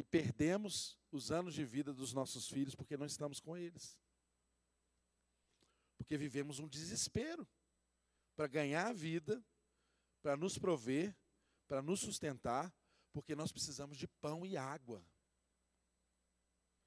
[0.00, 3.98] E perdemos os anos de vida dos nossos filhos porque não estamos com eles.
[5.98, 7.46] Porque vivemos um desespero
[8.34, 9.44] para ganhar a vida,
[10.22, 11.14] para nos prover,
[11.68, 12.74] para nos sustentar,
[13.12, 15.04] porque nós precisamos de pão e água.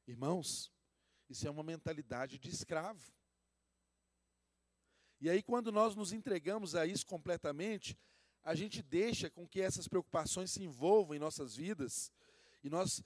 [0.07, 0.73] Irmãos,
[1.29, 3.13] isso é uma mentalidade de escravo.
[5.21, 7.95] E aí, quando nós nos entregamos a isso completamente,
[8.41, 12.11] a gente deixa com que essas preocupações se envolvam em nossas vidas
[12.63, 13.03] e nós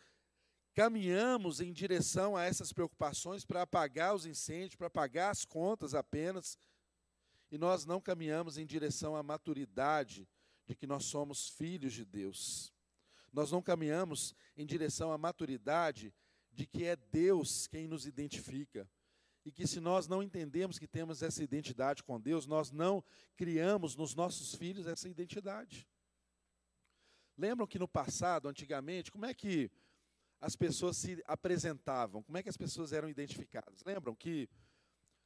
[0.74, 6.58] caminhamos em direção a essas preocupações para apagar os incêndios, para pagar as contas apenas,
[7.50, 10.28] e nós não caminhamos em direção à maturidade
[10.68, 12.74] de que nós somos filhos de Deus.
[13.32, 16.14] Nós não caminhamos em direção à maturidade
[16.52, 18.90] de que é Deus quem nos identifica.
[19.46, 23.02] E que se nós não entendemos que temos essa identidade com Deus, nós não
[23.36, 25.88] criamos nos nossos filhos essa identidade.
[27.38, 29.70] Lembram que no passado, antigamente, como é que
[30.40, 33.84] as pessoas se apresentavam, como é que as pessoas eram identificadas.
[33.84, 34.50] Lembram que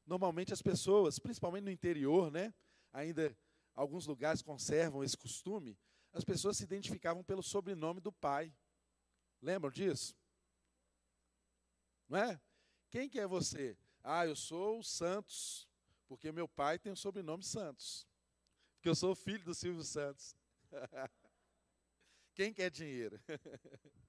[0.06, 2.54] normalmente as pessoas, principalmente no interior, né,
[2.92, 3.36] ainda
[3.76, 5.78] alguns lugares conservam esse costume,
[6.14, 8.54] as pessoas se identificavam pelo sobrenome do pai.
[9.42, 10.16] Lembram disso?
[12.08, 12.42] Não é?
[12.90, 13.78] Quem que é você?
[14.04, 15.68] Ah, eu sou o Santos,
[16.08, 18.06] porque meu pai tem o sobrenome Santos.
[18.76, 20.36] Porque eu sou filho do Silvio Santos.
[22.34, 23.20] Quem quer dinheiro?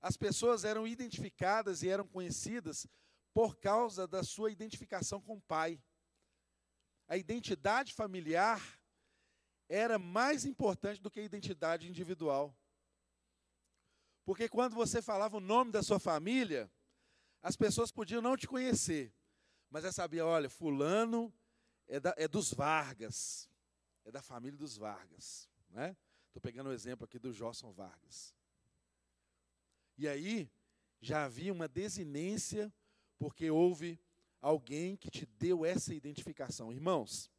[0.00, 2.86] As pessoas eram identificadas e eram conhecidas
[3.32, 5.82] por causa da sua identificação com o pai.
[7.08, 8.62] A identidade familiar
[9.68, 12.54] era mais importante do que a identidade individual.
[14.24, 16.70] Porque quando você falava o nome da sua família,
[17.42, 19.12] as pessoas podiam não te conhecer,
[19.70, 21.32] mas já sabia, olha, fulano
[21.86, 23.50] é, da, é dos Vargas,
[24.04, 25.48] é da família dos Vargas.
[25.68, 25.96] Estou né?
[26.42, 28.34] pegando o um exemplo aqui do Josson Vargas.
[29.96, 30.50] E aí
[31.00, 32.72] já havia uma desinência,
[33.18, 33.98] porque houve
[34.40, 36.72] alguém que te deu essa identificação.
[36.72, 37.30] Irmãos,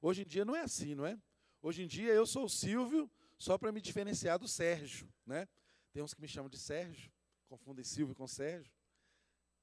[0.00, 1.18] hoje em dia não é assim, não é?
[1.62, 5.48] Hoje em dia eu sou o Silvio só para me diferenciar do Sérgio, né?
[5.92, 7.10] Tem uns que me chamam de Sérgio,
[7.48, 8.72] confundem Silvio com Sérgio,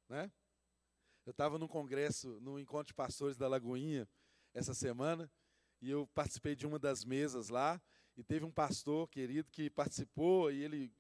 [0.10, 0.32] né?
[1.26, 4.08] Eu estava num congresso, no encontro de pastores da Lagoinha
[4.56, 5.30] essa semana,
[5.82, 7.80] e eu participei de uma das mesas lá,
[8.18, 10.92] e teve um pastor querido que participou e ele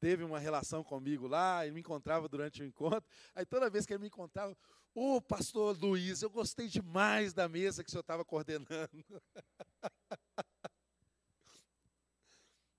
[0.00, 3.04] teve uma relação comigo lá, ele me encontrava durante o encontro.
[3.34, 4.56] Aí toda vez que ele me encontrava,
[4.94, 8.88] ô oh, pastor Luiz, eu gostei demais da mesa que o senhor estava coordenando.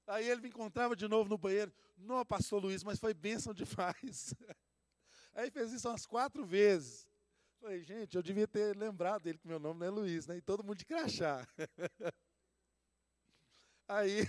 [0.07, 4.33] Aí ele me encontrava de novo no banheiro, não, pastor Luiz, mas foi bênção demais.
[5.33, 7.06] Aí fez isso umas quatro vezes.
[7.67, 10.37] Falei, gente, eu devia ter lembrado dele que meu nome não é Luiz, né?
[10.37, 11.45] E todo mundo de crachá.
[13.85, 14.25] Aí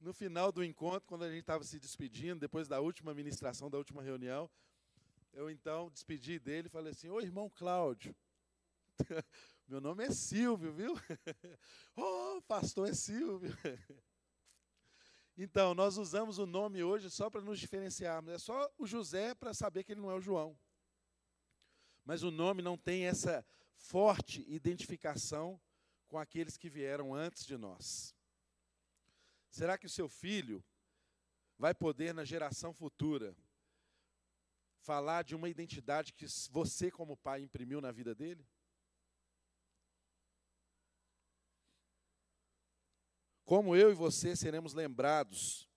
[0.00, 3.76] no final do encontro, quando a gente estava se despedindo, depois da última ministração, da
[3.76, 4.48] última reunião,
[5.34, 8.16] eu então despedi dele e falei assim: Ô irmão Cláudio,
[9.68, 10.94] meu nome é Silvio, viu?
[11.94, 13.54] Ô oh, pastor é Silvio.
[15.36, 18.32] Então, nós usamos o nome hoje só para nos diferenciarmos.
[18.32, 20.58] É só o José para saber que ele não é o João.
[22.08, 23.44] Mas o nome não tem essa
[23.76, 25.60] forte identificação
[26.06, 28.16] com aqueles que vieram antes de nós.
[29.50, 30.64] Será que o seu filho
[31.58, 33.36] vai poder, na geração futura,
[34.78, 38.48] falar de uma identidade que você, como pai, imprimiu na vida dele?
[43.44, 45.68] Como eu e você seremos lembrados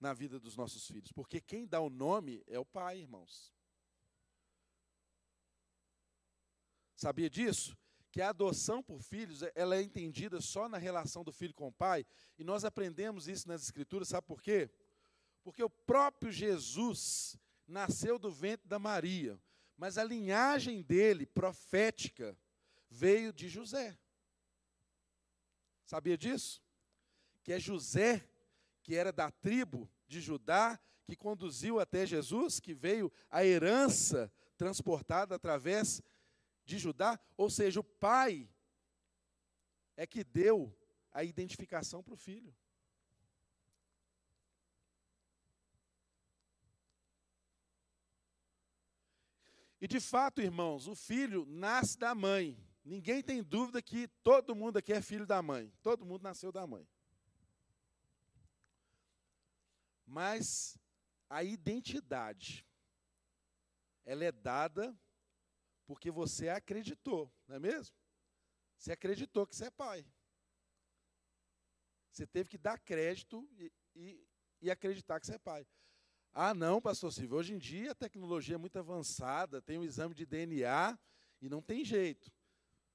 [0.00, 1.12] na vida dos nossos filhos?
[1.12, 3.54] Porque quem dá o nome é o pai, irmãos.
[6.96, 7.76] Sabia disso?
[8.16, 11.68] que a adoção por filhos é, ela é entendida só na relação do filho com
[11.68, 12.06] o pai,
[12.38, 14.70] e nós aprendemos isso nas Escrituras, sabe por quê?
[15.44, 19.38] Porque o próprio Jesus nasceu do ventre da Maria,
[19.76, 22.34] mas a linhagem dele, profética,
[22.88, 23.98] veio de José.
[25.84, 26.62] Sabia disso?
[27.44, 28.26] Que é José,
[28.82, 35.34] que era da tribo de Judá, que conduziu até Jesus, que veio a herança transportada
[35.34, 36.02] através
[36.66, 38.50] de Judá, ou seja, o pai
[39.96, 40.76] é que deu
[41.12, 42.54] a identificação para o filho.
[49.80, 52.58] E de fato, irmãos, o filho nasce da mãe.
[52.84, 55.72] Ninguém tem dúvida que todo mundo aqui é filho da mãe.
[55.82, 56.88] Todo mundo nasceu da mãe.
[60.04, 60.78] Mas
[61.28, 62.66] a identidade,
[64.04, 64.98] ela é dada
[65.86, 67.94] porque você acreditou, não é mesmo?
[68.76, 70.04] Você acreditou que você é pai.
[72.10, 74.28] Você teve que dar crédito e, e,
[74.62, 75.66] e acreditar que você é pai.
[76.32, 79.84] Ah, não, pastor Silvio, hoje em dia a tecnologia é muito avançada, tem o um
[79.84, 80.98] exame de DNA
[81.40, 82.30] e não tem jeito.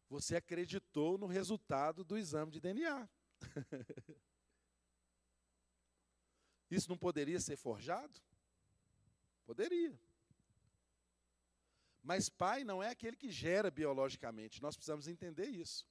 [0.09, 3.09] Você acreditou no resultado do exame de DNA.
[6.69, 8.19] Isso não poderia ser forjado?
[9.45, 9.97] Poderia.
[12.03, 15.87] Mas pai não é aquele que gera biologicamente, nós precisamos entender isso.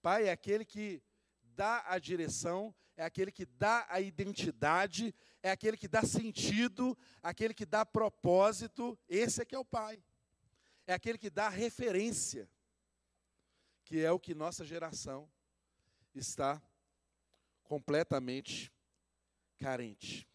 [0.00, 1.02] Pai é aquele que
[1.42, 7.54] dá a direção, é aquele que dá a identidade, é aquele que dá sentido, aquele
[7.54, 10.02] que dá propósito, esse é que é o pai.
[10.86, 12.48] É aquele que dá referência,
[13.84, 15.30] que é o que nossa geração
[16.14, 16.62] está
[17.62, 18.72] completamente
[19.58, 20.28] carente.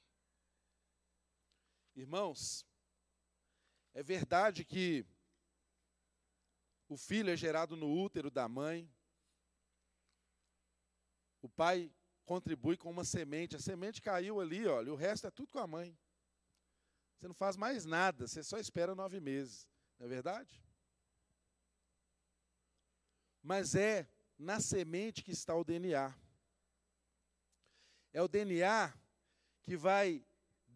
[1.95, 2.65] Irmãos,
[3.95, 5.05] é verdade que
[6.89, 8.93] o filho é gerado no útero da mãe.
[11.41, 11.89] O pai
[12.25, 13.55] contribui com uma semente.
[13.55, 15.97] A semente caiu ali, olha, o resto é tudo com a mãe.
[17.15, 19.65] Você não faz mais nada, você só espera nove meses.
[19.97, 20.61] Não é verdade?
[23.41, 26.13] Mas é na semente que está o DNA.
[28.11, 28.93] É o DNA
[29.63, 30.25] que vai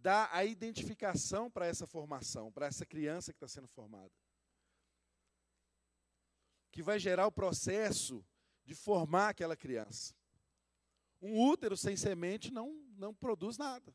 [0.02, 4.12] dá a identificação para essa formação, para essa criança que está sendo formada.
[6.72, 8.26] Que vai gerar o processo
[8.66, 10.16] de formar aquela criança.
[11.22, 13.94] Um útero sem semente não, não produz nada.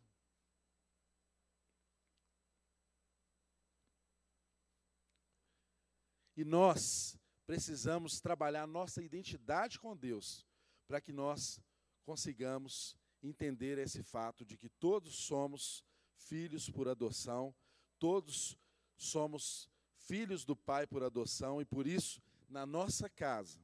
[6.37, 10.45] E nós precisamos trabalhar nossa identidade com Deus
[10.89, 11.61] para que nós
[12.05, 15.85] consigamos entender esse fato de que todos somos
[16.17, 17.55] filhos por adoção,
[17.99, 18.59] todos
[18.97, 23.59] somos filhos do Pai por adoção e por isso, na nossa casa,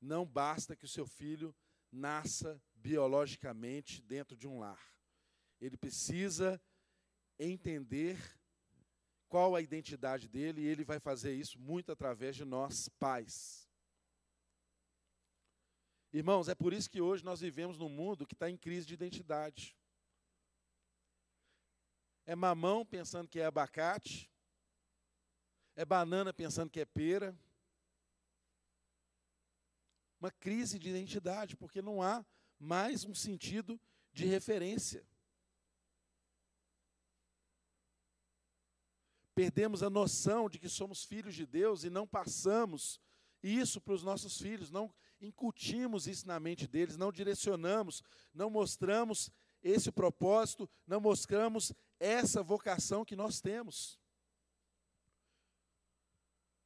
[0.00, 1.54] não basta que o seu filho
[1.90, 4.80] nasça biologicamente dentro de um lar.
[5.60, 6.60] Ele precisa
[7.38, 8.18] entender
[9.28, 13.68] qual a identidade dele, e ele vai fazer isso muito através de nós, pais.
[16.12, 18.94] Irmãos, é por isso que hoje nós vivemos num mundo que está em crise de
[18.94, 19.76] identidade.
[22.26, 24.30] É mamão pensando que é abacate,
[25.76, 27.36] é banana pensando que é pera.
[30.20, 32.24] Uma crise de identidade, porque não há
[32.58, 33.78] mais um sentido
[34.12, 35.04] de referência.
[39.34, 43.00] Perdemos a noção de que somos filhos de Deus e não passamos
[43.42, 48.02] isso para os nossos filhos, não incutimos isso na mente deles, não direcionamos,
[48.32, 49.30] não mostramos
[49.62, 53.98] esse propósito, não mostramos essa vocação que nós temos.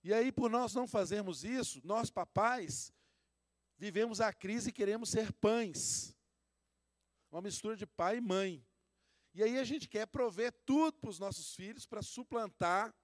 [0.02, 2.92] E aí, por nós não fazermos isso, nós papais
[3.76, 6.14] vivemos a crise e queremos ser pães.
[7.30, 8.66] Uma mistura de pai e mãe.
[9.34, 12.94] E aí a gente quer prover tudo para os nossos filhos para suplantar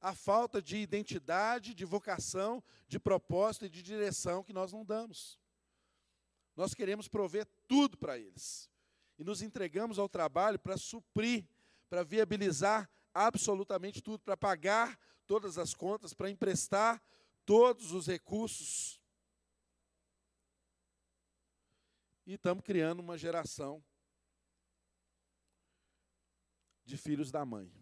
[0.00, 5.40] a falta de identidade, de vocação, de propósito e de direção que nós não damos.
[6.54, 8.70] Nós queremos prover tudo para eles.
[9.18, 11.46] E nos entregamos ao trabalho para suprir,
[11.90, 17.02] para viabilizar absolutamente tudo, para pagar todas as contas, para emprestar
[17.44, 19.00] todos os recursos.
[22.24, 23.82] E estamos criando uma geração
[26.84, 27.72] de filhos da mãe.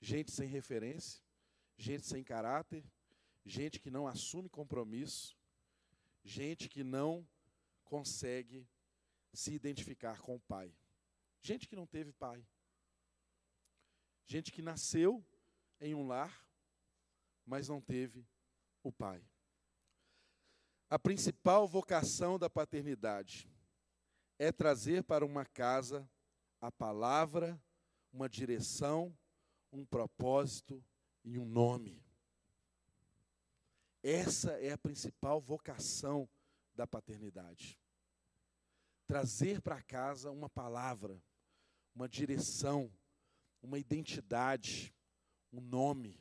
[0.00, 1.22] Gente sem referência,
[1.76, 2.84] gente sem caráter,
[3.44, 5.36] gente que não assume compromisso,
[6.24, 7.28] gente que não
[7.84, 8.66] consegue
[9.32, 10.74] se identificar com o pai.
[11.40, 12.46] Gente que não teve pai.
[14.26, 15.24] Gente que nasceu
[15.80, 16.46] em um lar,
[17.44, 18.26] mas não teve
[18.82, 19.24] o pai.
[20.88, 23.50] A principal vocação da paternidade
[24.38, 26.08] é trazer para uma casa
[26.60, 27.60] a palavra,
[28.12, 29.16] uma direção,
[29.72, 30.84] um propósito
[31.24, 32.02] e um nome.
[34.02, 36.28] Essa é a principal vocação
[36.74, 37.79] da paternidade.
[39.10, 41.20] Trazer para casa uma palavra,
[41.92, 42.88] uma direção,
[43.60, 44.94] uma identidade,
[45.52, 46.16] um nome.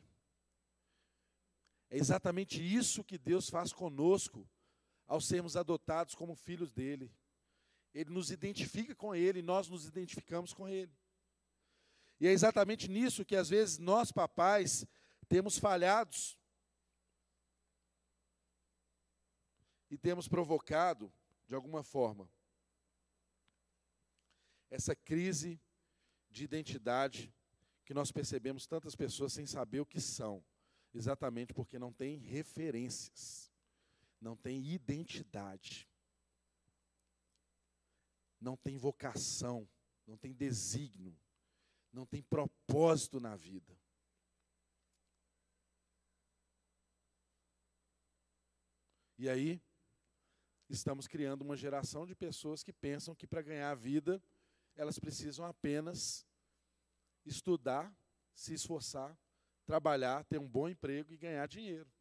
[1.91, 4.49] É exatamente isso que Deus faz conosco
[5.05, 7.13] ao sermos adotados como filhos dele.
[7.93, 10.97] Ele nos identifica com ele, nós nos identificamos com ele.
[12.19, 14.83] E é exatamente nisso que às vezes nós papais
[15.27, 16.39] temos falhados
[19.91, 21.13] e temos provocado,
[21.45, 22.27] de alguma forma,
[24.69, 25.59] essa crise
[26.29, 27.33] de identidade
[27.85, 30.43] que nós percebemos tantas pessoas sem saber o que são,
[30.93, 33.51] exatamente porque não tem referências,
[34.21, 35.89] não tem identidade,
[38.39, 39.67] não tem vocação,
[40.05, 41.17] não tem desígnio,
[41.91, 43.77] não tem propósito na vida.
[49.17, 49.61] E aí,
[50.69, 54.23] estamos criando uma geração de pessoas que pensam que para ganhar a vida,
[54.79, 56.25] elas precisam apenas
[57.25, 57.93] estudar,
[58.33, 59.13] se esforçar,
[59.65, 61.91] trabalhar, ter um bom emprego e ganhar dinheiro.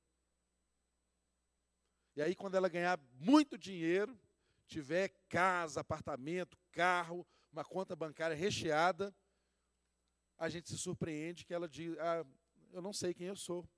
[2.14, 4.16] E aí, quando ela ganhar muito dinheiro,
[4.64, 9.12] tiver casa, apartamento, carro, uma conta bancária recheada,
[10.38, 12.24] a gente se surpreende que ela diz: ah,
[12.70, 13.68] Eu não sei quem eu sou.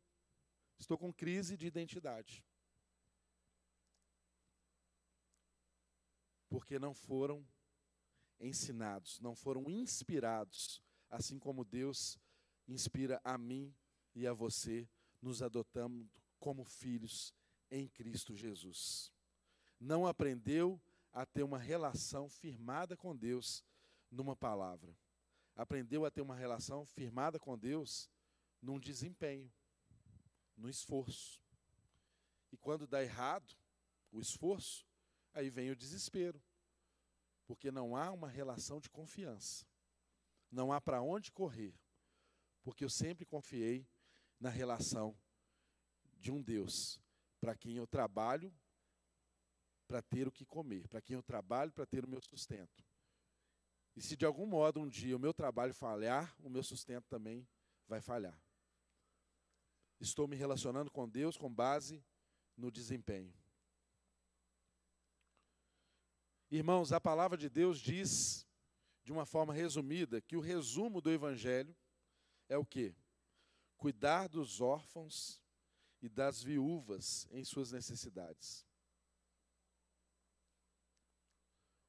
[0.78, 2.44] Estou com crise de identidade.
[6.51, 7.42] Porque não foram
[8.41, 12.18] ensinados, não foram inspirados, assim como Deus
[12.66, 13.74] inspira a mim
[14.14, 14.88] e a você,
[15.20, 17.34] nos adotamos como filhos
[17.70, 19.12] em Cristo Jesus.
[19.78, 20.80] Não aprendeu
[21.12, 23.64] a ter uma relação firmada com Deus
[24.11, 24.97] numa palavra
[25.61, 28.09] aprendeu a ter uma relação firmada com Deus
[28.62, 29.53] num desempenho,
[30.57, 31.38] no esforço.
[32.51, 33.55] E quando dá errado
[34.11, 34.86] o esforço,
[35.34, 36.43] aí vem o desespero,
[37.51, 39.66] porque não há uma relação de confiança,
[40.53, 41.74] não há para onde correr,
[42.62, 43.84] porque eu sempre confiei
[44.38, 45.18] na relação
[46.16, 47.01] de um Deus
[47.40, 48.55] para quem eu trabalho
[49.88, 52.86] para ter o que comer, para quem eu trabalho para ter o meu sustento.
[53.96, 57.44] E se de algum modo um dia o meu trabalho falhar, o meu sustento também
[57.88, 58.40] vai falhar.
[59.98, 62.01] Estou me relacionando com Deus com base
[62.57, 63.39] no desempenho.
[66.51, 68.44] Irmãos, a palavra de Deus diz,
[69.05, 71.76] de uma forma resumida, que o resumo do Evangelho
[72.48, 72.92] é o quê?
[73.76, 75.40] Cuidar dos órfãos
[76.03, 78.66] e das viúvas em suas necessidades.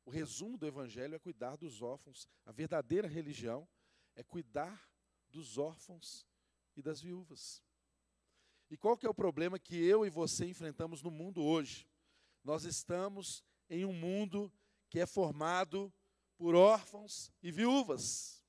[0.06, 2.28] O resumo do Evangelho é cuidar dos órfãos.
[2.46, 3.68] A verdadeira religião
[4.16, 4.92] é cuidar
[5.30, 6.28] dos órfãos
[6.76, 7.64] e das viúvas.
[8.70, 11.90] E qual que é o problema que eu e você enfrentamos no mundo hoje?
[12.44, 14.54] Nós estamos em um mundo
[14.90, 15.92] que é formado
[16.38, 18.44] por órfãos e viúvas.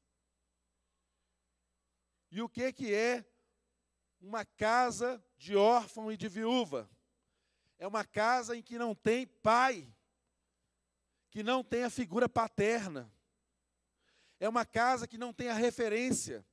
[2.28, 3.24] E o que que é
[4.20, 6.90] uma casa de órfão e de viúva?
[7.78, 9.94] É uma casa em que não tem pai,
[11.30, 13.12] que não tem a figura paterna.
[14.40, 16.44] É uma casa que não tem a referência.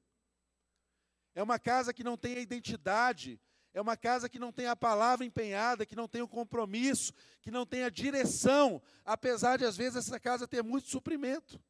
[1.34, 3.42] É uma casa que não tem a identidade.
[3.74, 7.52] É uma casa que não tem a palavra empenhada, que não tem o compromisso, que
[7.52, 11.62] não tem a direção, apesar de às vezes essa casa ter muito suprimento.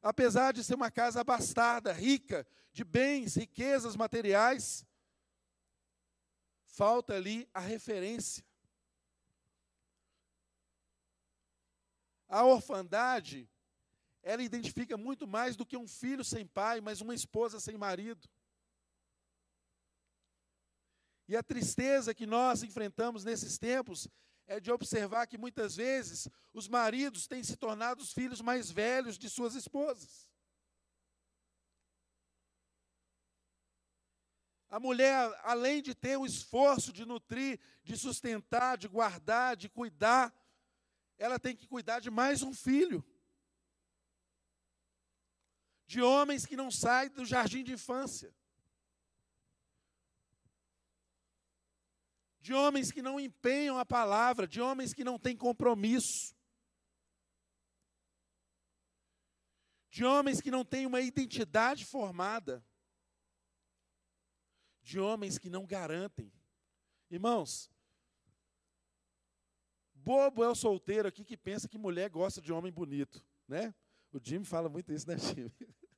[0.00, 4.86] Apesar de ser uma casa abastada, rica de bens, riquezas materiais,
[6.64, 8.44] falta ali a referência.
[12.28, 13.50] A orfandade,
[14.22, 18.28] ela identifica muito mais do que um filho sem pai, mas uma esposa sem marido.
[21.28, 24.08] E a tristeza que nós enfrentamos nesses tempos
[24.46, 29.18] é de observar que muitas vezes os maridos têm se tornado os filhos mais velhos
[29.18, 30.26] de suas esposas.
[34.70, 40.34] A mulher, além de ter o esforço de nutrir, de sustentar, de guardar, de cuidar,
[41.18, 43.04] ela tem que cuidar de mais um filho.
[45.86, 48.34] De homens que não saem do jardim de infância.
[52.40, 56.34] De homens que não empenham a palavra, de homens que não têm compromisso,
[59.90, 62.64] de homens que não têm uma identidade formada,
[64.80, 66.32] de homens que não garantem.
[67.10, 67.70] Irmãos,
[69.94, 73.74] bobo é o solteiro aqui que pensa que mulher gosta de homem bonito, né?
[74.12, 75.52] O Jimmy fala muito isso, né, Jimmy?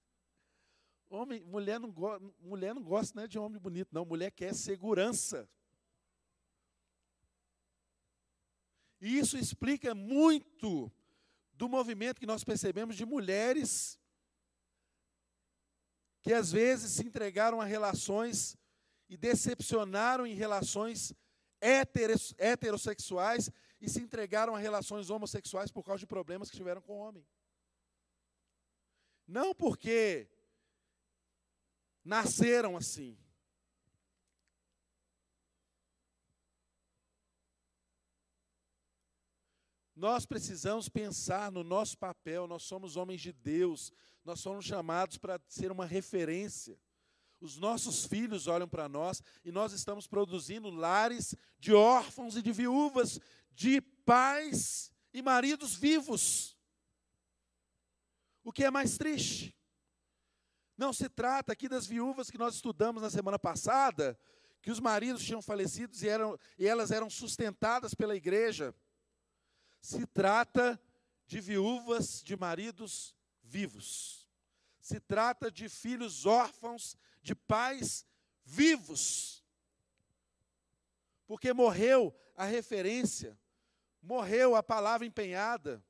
[1.12, 1.93] Homem, mulher não,
[2.38, 4.05] mulher não gosta né, de homem bonito, não.
[4.05, 5.51] Mulher quer segurança.
[9.01, 10.92] E isso explica muito
[11.55, 13.98] do movimento que nós percebemos de mulheres
[16.22, 18.57] que às vezes se entregaram a relações
[19.09, 21.14] e decepcionaram em relações
[21.61, 27.01] heterossexuais e se entregaram a relações homossexuais por causa de problemas que tiveram com o
[27.01, 27.26] homem.
[29.26, 30.28] Não porque
[32.05, 33.16] nasceram assim,
[40.01, 43.92] Nós precisamos pensar no nosso papel, nós somos homens de Deus,
[44.24, 46.80] nós somos chamados para ser uma referência.
[47.38, 52.51] Os nossos filhos olham para nós e nós estamos produzindo lares de órfãos e de
[52.51, 53.20] viúvas,
[53.53, 56.57] de pais e maridos vivos.
[58.42, 59.55] O que é mais triste?
[60.78, 64.18] Não se trata aqui das viúvas que nós estudamos na semana passada,
[64.62, 68.74] que os maridos tinham falecido e, eram, e elas eram sustentadas pela igreja
[69.81, 70.81] se trata
[71.26, 74.28] de viúvas de maridos vivos.
[74.81, 78.07] Se trata de filhos órfãos de pais
[78.45, 79.45] vivos.
[81.26, 83.39] Porque morreu a referência,
[84.03, 85.85] morreu a palavra empenhada,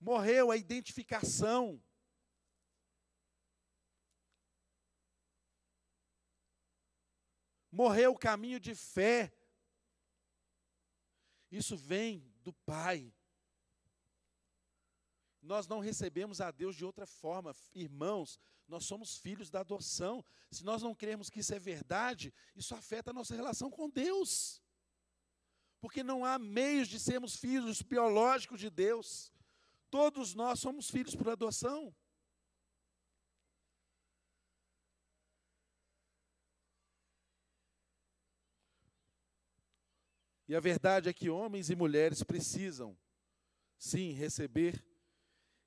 [0.00, 1.80] morreu a identificação.
[7.70, 9.32] Morreu o caminho de fé.
[11.50, 13.12] Isso vem do Pai.
[15.42, 17.54] Nós não recebemos a Deus de outra forma.
[17.74, 20.24] Irmãos, nós somos filhos da adoção.
[20.50, 24.62] Se nós não cremos que isso é verdade, isso afeta a nossa relação com Deus.
[25.78, 29.32] Porque não há meios de sermos filhos biológicos de Deus.
[29.90, 31.94] Todos nós somos filhos por adoção.
[40.48, 42.96] E a verdade é que homens e mulheres precisam,
[43.78, 44.82] sim, receber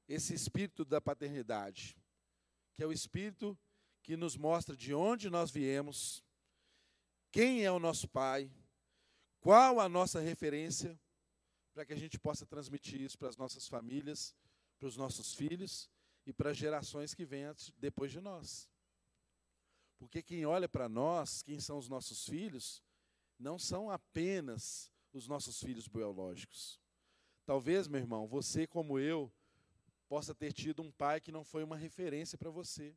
[0.08, 1.96] esse espírito da paternidade,
[2.74, 3.58] que é o espírito
[4.02, 6.24] que nos mostra de onde nós viemos,
[7.32, 8.52] quem é o nosso pai,
[9.40, 11.00] qual a nossa referência,
[11.74, 14.36] para que a gente possa transmitir isso para as nossas famílias,
[14.80, 15.90] para os nossos filhos
[16.26, 17.46] e para as gerações que vêm
[17.78, 18.68] depois de nós.
[20.00, 22.82] Porque quem olha para nós, quem são os nossos filhos,
[23.42, 26.80] não são apenas os nossos filhos biológicos.
[27.46, 29.34] Talvez, meu irmão, você como eu,
[30.08, 32.96] possa ter tido um pai que não foi uma referência para você.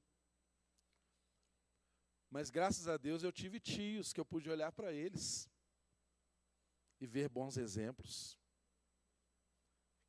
[2.30, 5.48] Mas graças a Deus eu tive tios que eu pude olhar para eles
[7.00, 8.38] e ver bons exemplos.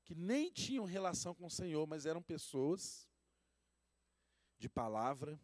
[0.03, 3.07] Que nem tinham relação com o Senhor, mas eram pessoas
[4.57, 5.39] de palavra,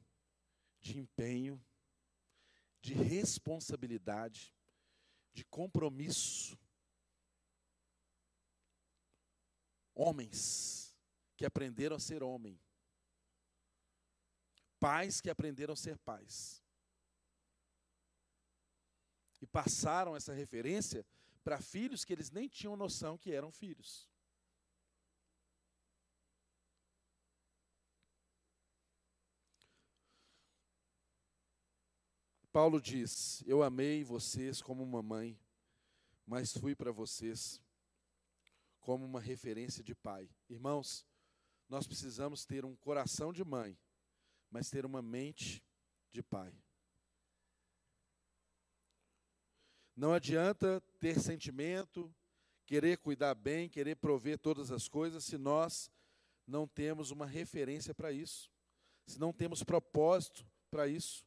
[0.80, 1.64] de empenho,
[2.82, 4.56] de responsabilidade,
[5.34, 6.57] de compromisso.
[9.93, 10.95] Homens
[11.38, 12.59] que aprenderam a ser homem.
[14.79, 16.61] Pais que aprenderam a ser pais.
[19.39, 21.05] E passaram essa referência
[21.43, 24.11] para filhos que eles nem tinham noção que eram filhos.
[32.52, 35.39] Paulo diz: Eu amei vocês como uma mãe,
[36.26, 37.62] mas fui para vocês
[38.82, 40.30] como uma referência de pai.
[40.49, 41.06] Irmãos,
[41.70, 43.78] nós precisamos ter um coração de mãe,
[44.49, 45.64] mas ter uma mente
[46.12, 46.54] de pai.
[49.95, 52.14] Não adianta ter sentimento,
[52.66, 55.89] querer cuidar bem, querer prover todas as coisas, se nós
[56.45, 58.52] não temos uma referência para isso,
[59.06, 61.26] se não temos propósito para isso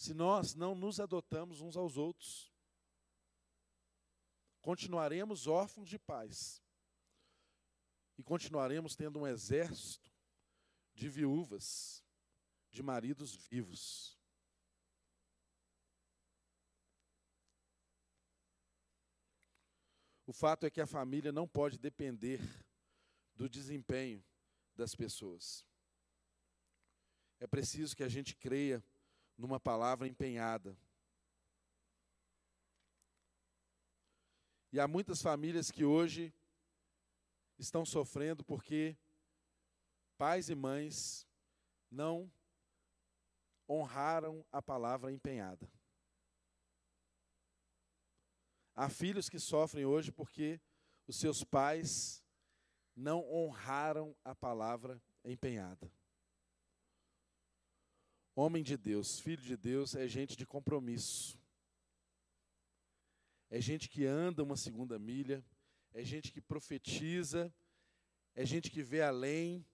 [0.00, 2.50] se nós não nos adotamos uns aos outros.
[4.62, 6.62] Continuaremos órfãos de pais.
[8.16, 10.10] E continuaremos tendo um exército
[10.94, 12.02] de viúvas,
[12.70, 14.18] de maridos vivos.
[20.26, 22.40] O fato é que a família não pode depender
[23.34, 24.24] do desempenho
[24.74, 25.66] das pessoas.
[27.38, 28.82] É preciso que a gente creia
[29.40, 30.76] numa palavra empenhada.
[34.70, 36.32] E há muitas famílias que hoje
[37.58, 38.96] estão sofrendo porque
[40.16, 41.26] pais e mães
[41.90, 42.30] não
[43.68, 45.68] honraram a palavra empenhada.
[48.76, 50.60] Há filhos que sofrem hoje porque
[51.06, 52.22] os seus pais
[52.94, 55.90] não honraram a palavra empenhada.
[58.34, 61.38] Homem de Deus, filho de Deus, é gente de compromisso.
[63.50, 65.44] É gente que anda uma segunda milha,
[65.92, 67.52] é gente que profetiza,
[68.34, 69.66] é gente que vê além,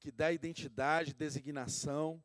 [0.00, 2.22] que dá identidade, designação,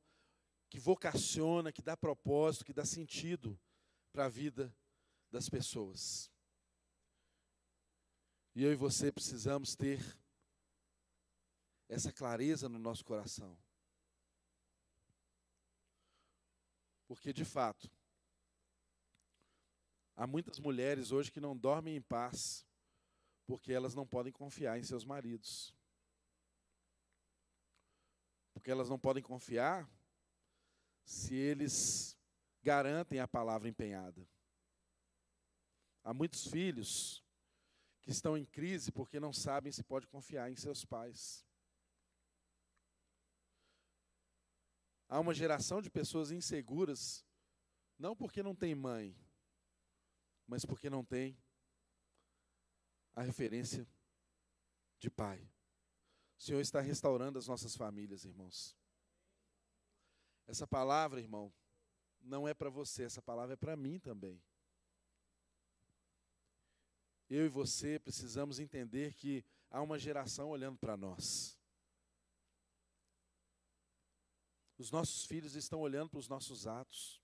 [0.69, 3.57] que vocaciona, que dá propósito, que dá sentido
[4.11, 4.75] para a vida
[5.29, 6.31] das pessoas.
[8.55, 10.03] E eu e você precisamos ter
[11.87, 13.55] essa clareza no nosso coração.
[17.07, 17.89] Porque, de fato,
[20.15, 22.65] há muitas mulheres hoje que não dormem em paz
[23.45, 25.73] porque elas não podem confiar em seus maridos.
[28.53, 29.89] Porque elas não podem confiar
[31.05, 32.17] se eles
[32.61, 34.27] garantem a palavra empenhada.
[36.03, 37.23] Há muitos filhos
[38.01, 41.45] que estão em crise porque não sabem se pode confiar em seus pais.
[45.09, 47.25] Há uma geração de pessoas inseguras,
[47.97, 49.15] não porque não tem mãe,
[50.45, 51.37] mas porque não tem
[53.15, 53.87] a referência
[54.99, 55.49] de pai.
[56.37, 58.75] O Senhor está restaurando as nossas famílias, irmãos.
[60.45, 61.53] Essa palavra, irmão,
[62.21, 64.41] não é para você, essa palavra é para mim também.
[67.29, 71.56] Eu e você precisamos entender que há uma geração olhando para nós.
[74.77, 77.19] Os nossos filhos estão olhando para os nossos atos.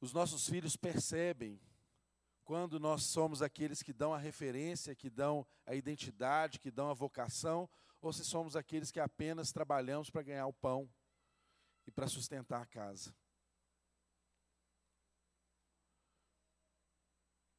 [0.00, 1.60] Os nossos filhos percebem
[2.42, 6.94] quando nós somos aqueles que dão a referência, que dão a identidade, que dão a
[6.94, 10.90] vocação, ou se somos aqueles que apenas trabalhamos para ganhar o pão
[11.86, 13.14] e para sustentar a casa.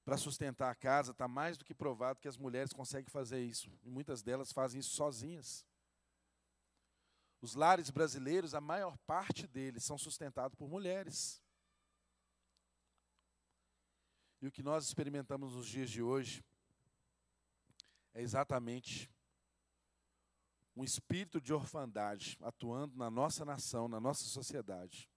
[0.04, 3.72] Para sustentar a casa, está mais do que provado que as mulheres conseguem fazer isso.
[3.84, 5.66] E muitas delas fazem isso sozinhas.
[7.40, 11.42] Os lares brasileiros, a maior parte deles são sustentados por mulheres.
[14.42, 16.44] E o que nós experimentamos nos dias de hoje
[18.14, 19.10] é exatamente
[20.76, 25.10] um espírito de orfandade atuando na nossa nação, na nossa sociedade,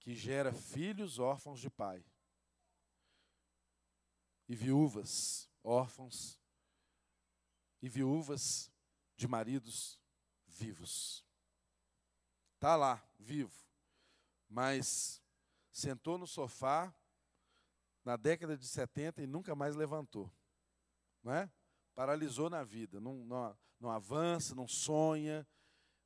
[0.00, 2.04] que gera filhos órfãos de pai
[4.48, 6.40] e viúvas órfãos
[7.82, 8.70] e viúvas
[9.16, 9.98] de maridos
[10.46, 11.26] vivos.
[12.60, 13.52] Tá lá, vivo,
[14.48, 15.20] mas
[15.72, 16.94] sentou no sofá
[18.04, 20.32] na década de 70 e nunca mais levantou,
[21.22, 21.50] não é?
[21.96, 25.48] Paralisou na vida, não, não, não avança, não sonha,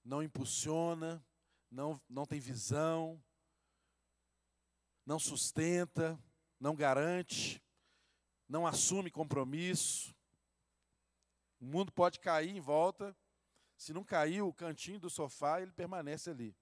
[0.04, 1.22] não impulsiona,
[1.68, 3.20] não, não tem visão,
[5.04, 6.16] não sustenta,
[6.60, 7.60] não garante,
[8.48, 10.14] não assume compromisso.
[11.58, 13.14] O mundo pode cair em volta,
[13.76, 16.56] se não cair o cantinho do sofá, ele permanece ali.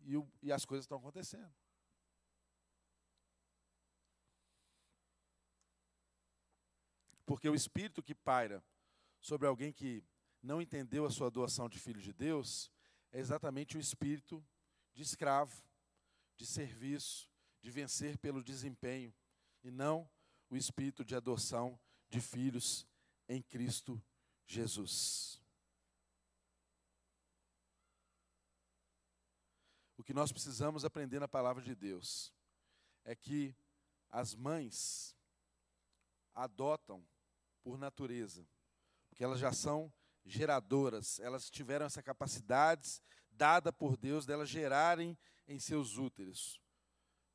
[0.00, 1.54] E, e as coisas estão acontecendo.
[7.32, 8.62] Porque o espírito que paira
[9.18, 10.04] sobre alguém que
[10.42, 12.70] não entendeu a sua doação de filho de Deus
[13.10, 14.44] é exatamente o espírito
[14.92, 15.64] de escravo,
[16.36, 17.30] de serviço,
[17.62, 19.14] de vencer pelo desempenho,
[19.62, 20.06] e não
[20.50, 21.80] o espírito de adoção
[22.10, 22.86] de filhos
[23.26, 23.98] em Cristo
[24.44, 25.42] Jesus.
[29.96, 32.30] O que nós precisamos aprender na palavra de Deus
[33.04, 33.56] é que
[34.10, 35.16] as mães
[36.34, 37.02] adotam
[37.62, 38.46] por natureza,
[39.08, 39.92] porque elas já são
[40.24, 43.00] geradoras, elas tiveram essa capacidade
[43.30, 46.60] dada por Deus delas gerarem em seus úteros.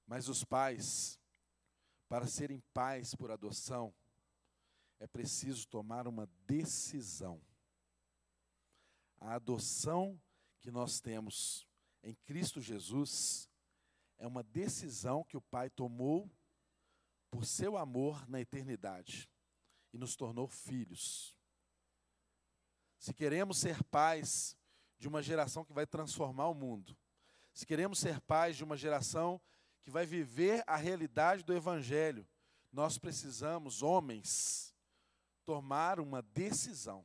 [0.06, 1.20] Mas os pais,
[2.08, 3.94] para serem pais por adoção,
[5.00, 7.42] é preciso tomar uma decisão.
[9.20, 10.20] A adoção
[10.60, 11.68] que nós temos
[12.04, 13.50] em Cristo Jesus
[14.18, 16.32] é uma decisão que o Pai tomou
[17.30, 19.30] por seu amor na eternidade
[19.98, 21.36] e nos tornou filhos.
[23.00, 24.56] Se queremos ser pais
[25.00, 26.96] de uma geração que vai transformar o mundo,
[27.52, 29.42] se queremos ser pais de uma geração
[29.82, 32.28] que vai viver a realidade do Evangelho,
[32.72, 34.76] nós precisamos, homens,
[35.46, 37.04] tomar uma decisão.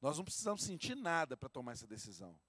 [0.00, 2.40] Nós não precisamos sentir nada para tomar essa decisão.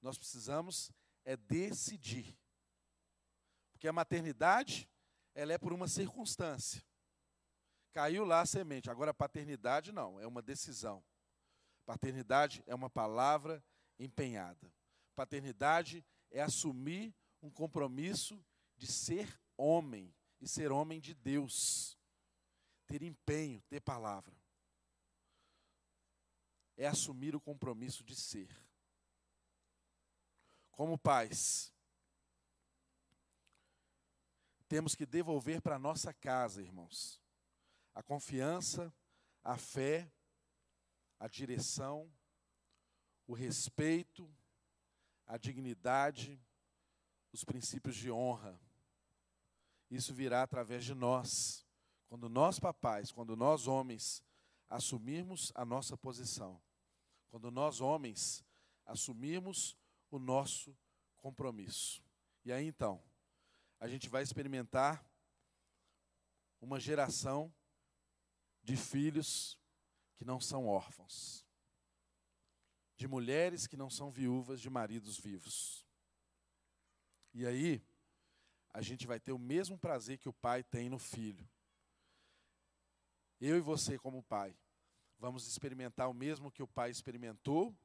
[0.00, 0.92] Nós precisamos
[1.24, 2.38] é decidir.
[3.72, 4.88] Porque a maternidade,
[5.34, 6.84] ela é por uma circunstância.
[7.92, 8.90] Caiu lá a semente.
[8.90, 11.02] Agora paternidade não, é uma decisão.
[11.84, 13.64] Paternidade é uma palavra
[13.98, 14.72] empenhada.
[15.14, 18.42] Paternidade é assumir um compromisso
[18.76, 21.98] de ser homem e ser homem de Deus.
[22.86, 24.34] Ter empenho, ter palavra.
[26.76, 28.48] É assumir o compromisso de ser.
[30.70, 31.72] Como pais,
[34.66, 37.20] temos que devolver para nossa casa, irmãos,
[37.94, 38.92] a confiança,
[39.42, 40.10] a fé,
[41.18, 42.10] a direção,
[43.26, 44.28] o respeito,
[45.26, 46.40] a dignidade,
[47.32, 48.60] os princípios de honra.
[49.90, 51.66] Isso virá através de nós.
[52.08, 54.22] Quando nós, papais, quando nós, homens,
[54.68, 56.60] assumirmos a nossa posição.
[57.28, 58.44] Quando nós, homens,
[58.84, 59.76] assumirmos
[60.10, 60.76] o nosso
[61.16, 62.02] compromisso.
[62.44, 63.02] E aí então,
[63.78, 65.04] a gente vai experimentar
[66.60, 67.52] uma geração
[68.70, 69.58] de filhos
[70.14, 71.44] que não são órfãos,
[72.96, 75.84] de mulheres que não são viúvas de maridos vivos.
[77.34, 77.82] E aí,
[78.72, 81.48] a gente vai ter o mesmo prazer que o pai tem no filho.
[83.40, 84.56] Eu e você, como pai,
[85.18, 87.76] vamos experimentar o mesmo que o pai experimentou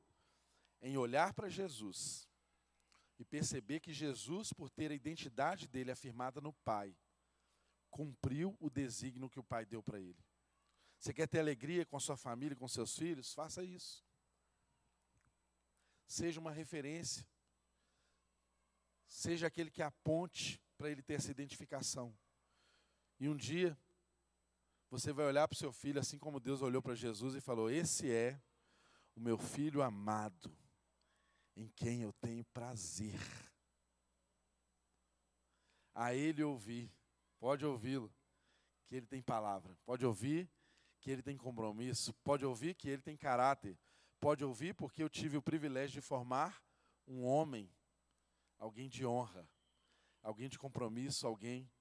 [0.84, 2.30] em olhar para Jesus
[3.18, 6.96] e perceber que Jesus, por ter a identidade dele afirmada no Pai,
[7.90, 10.24] cumpriu o desígnio que o Pai deu para ele.
[11.06, 13.32] Você quer ter alegria com a sua família, com seus filhos?
[13.32, 14.04] Faça isso.
[16.08, 17.24] Seja uma referência.
[19.08, 22.12] Seja aquele que aponte para ele ter essa identificação.
[23.20, 23.78] E um dia,
[24.90, 27.70] você vai olhar para o seu filho, assim como Deus olhou para Jesus e falou:
[27.70, 28.42] Esse é
[29.16, 30.58] o meu filho amado,
[31.56, 33.20] em quem eu tenho prazer.
[35.94, 36.92] A ele ouvir,
[37.38, 38.12] pode ouvi-lo,
[38.88, 40.50] que ele tem palavra, pode ouvir
[41.06, 43.78] que ele tem compromisso, pode ouvir que ele tem caráter,
[44.20, 46.60] pode ouvir porque eu tive o privilégio de formar
[47.06, 47.72] um homem,
[48.58, 49.48] alguém de honra,
[50.24, 51.72] alguém de compromisso, alguém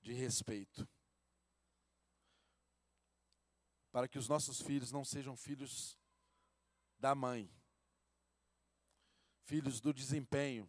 [0.00, 0.88] de respeito.
[3.92, 5.98] Para que os nossos filhos não sejam filhos
[6.96, 7.52] da mãe,
[9.42, 10.66] filhos do desempenho,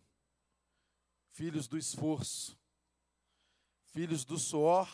[1.29, 2.59] filhos do esforço,
[3.85, 4.89] filhos do suor,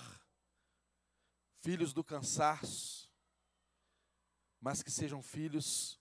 [1.62, 3.07] filhos do cansaço,
[4.60, 6.00] mas que sejam filhos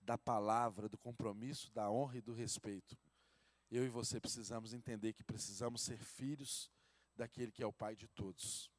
[0.00, 2.96] da palavra, do compromisso, da honra e do respeito.
[3.70, 6.70] Eu e você precisamos entender que precisamos ser filhos
[7.14, 8.70] daquele que é o Pai de todos,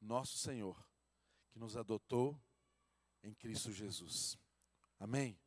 [0.00, 0.76] nosso Senhor,
[1.50, 2.38] que nos adotou
[3.22, 4.38] em Cristo Jesus.
[4.98, 5.38] Amém?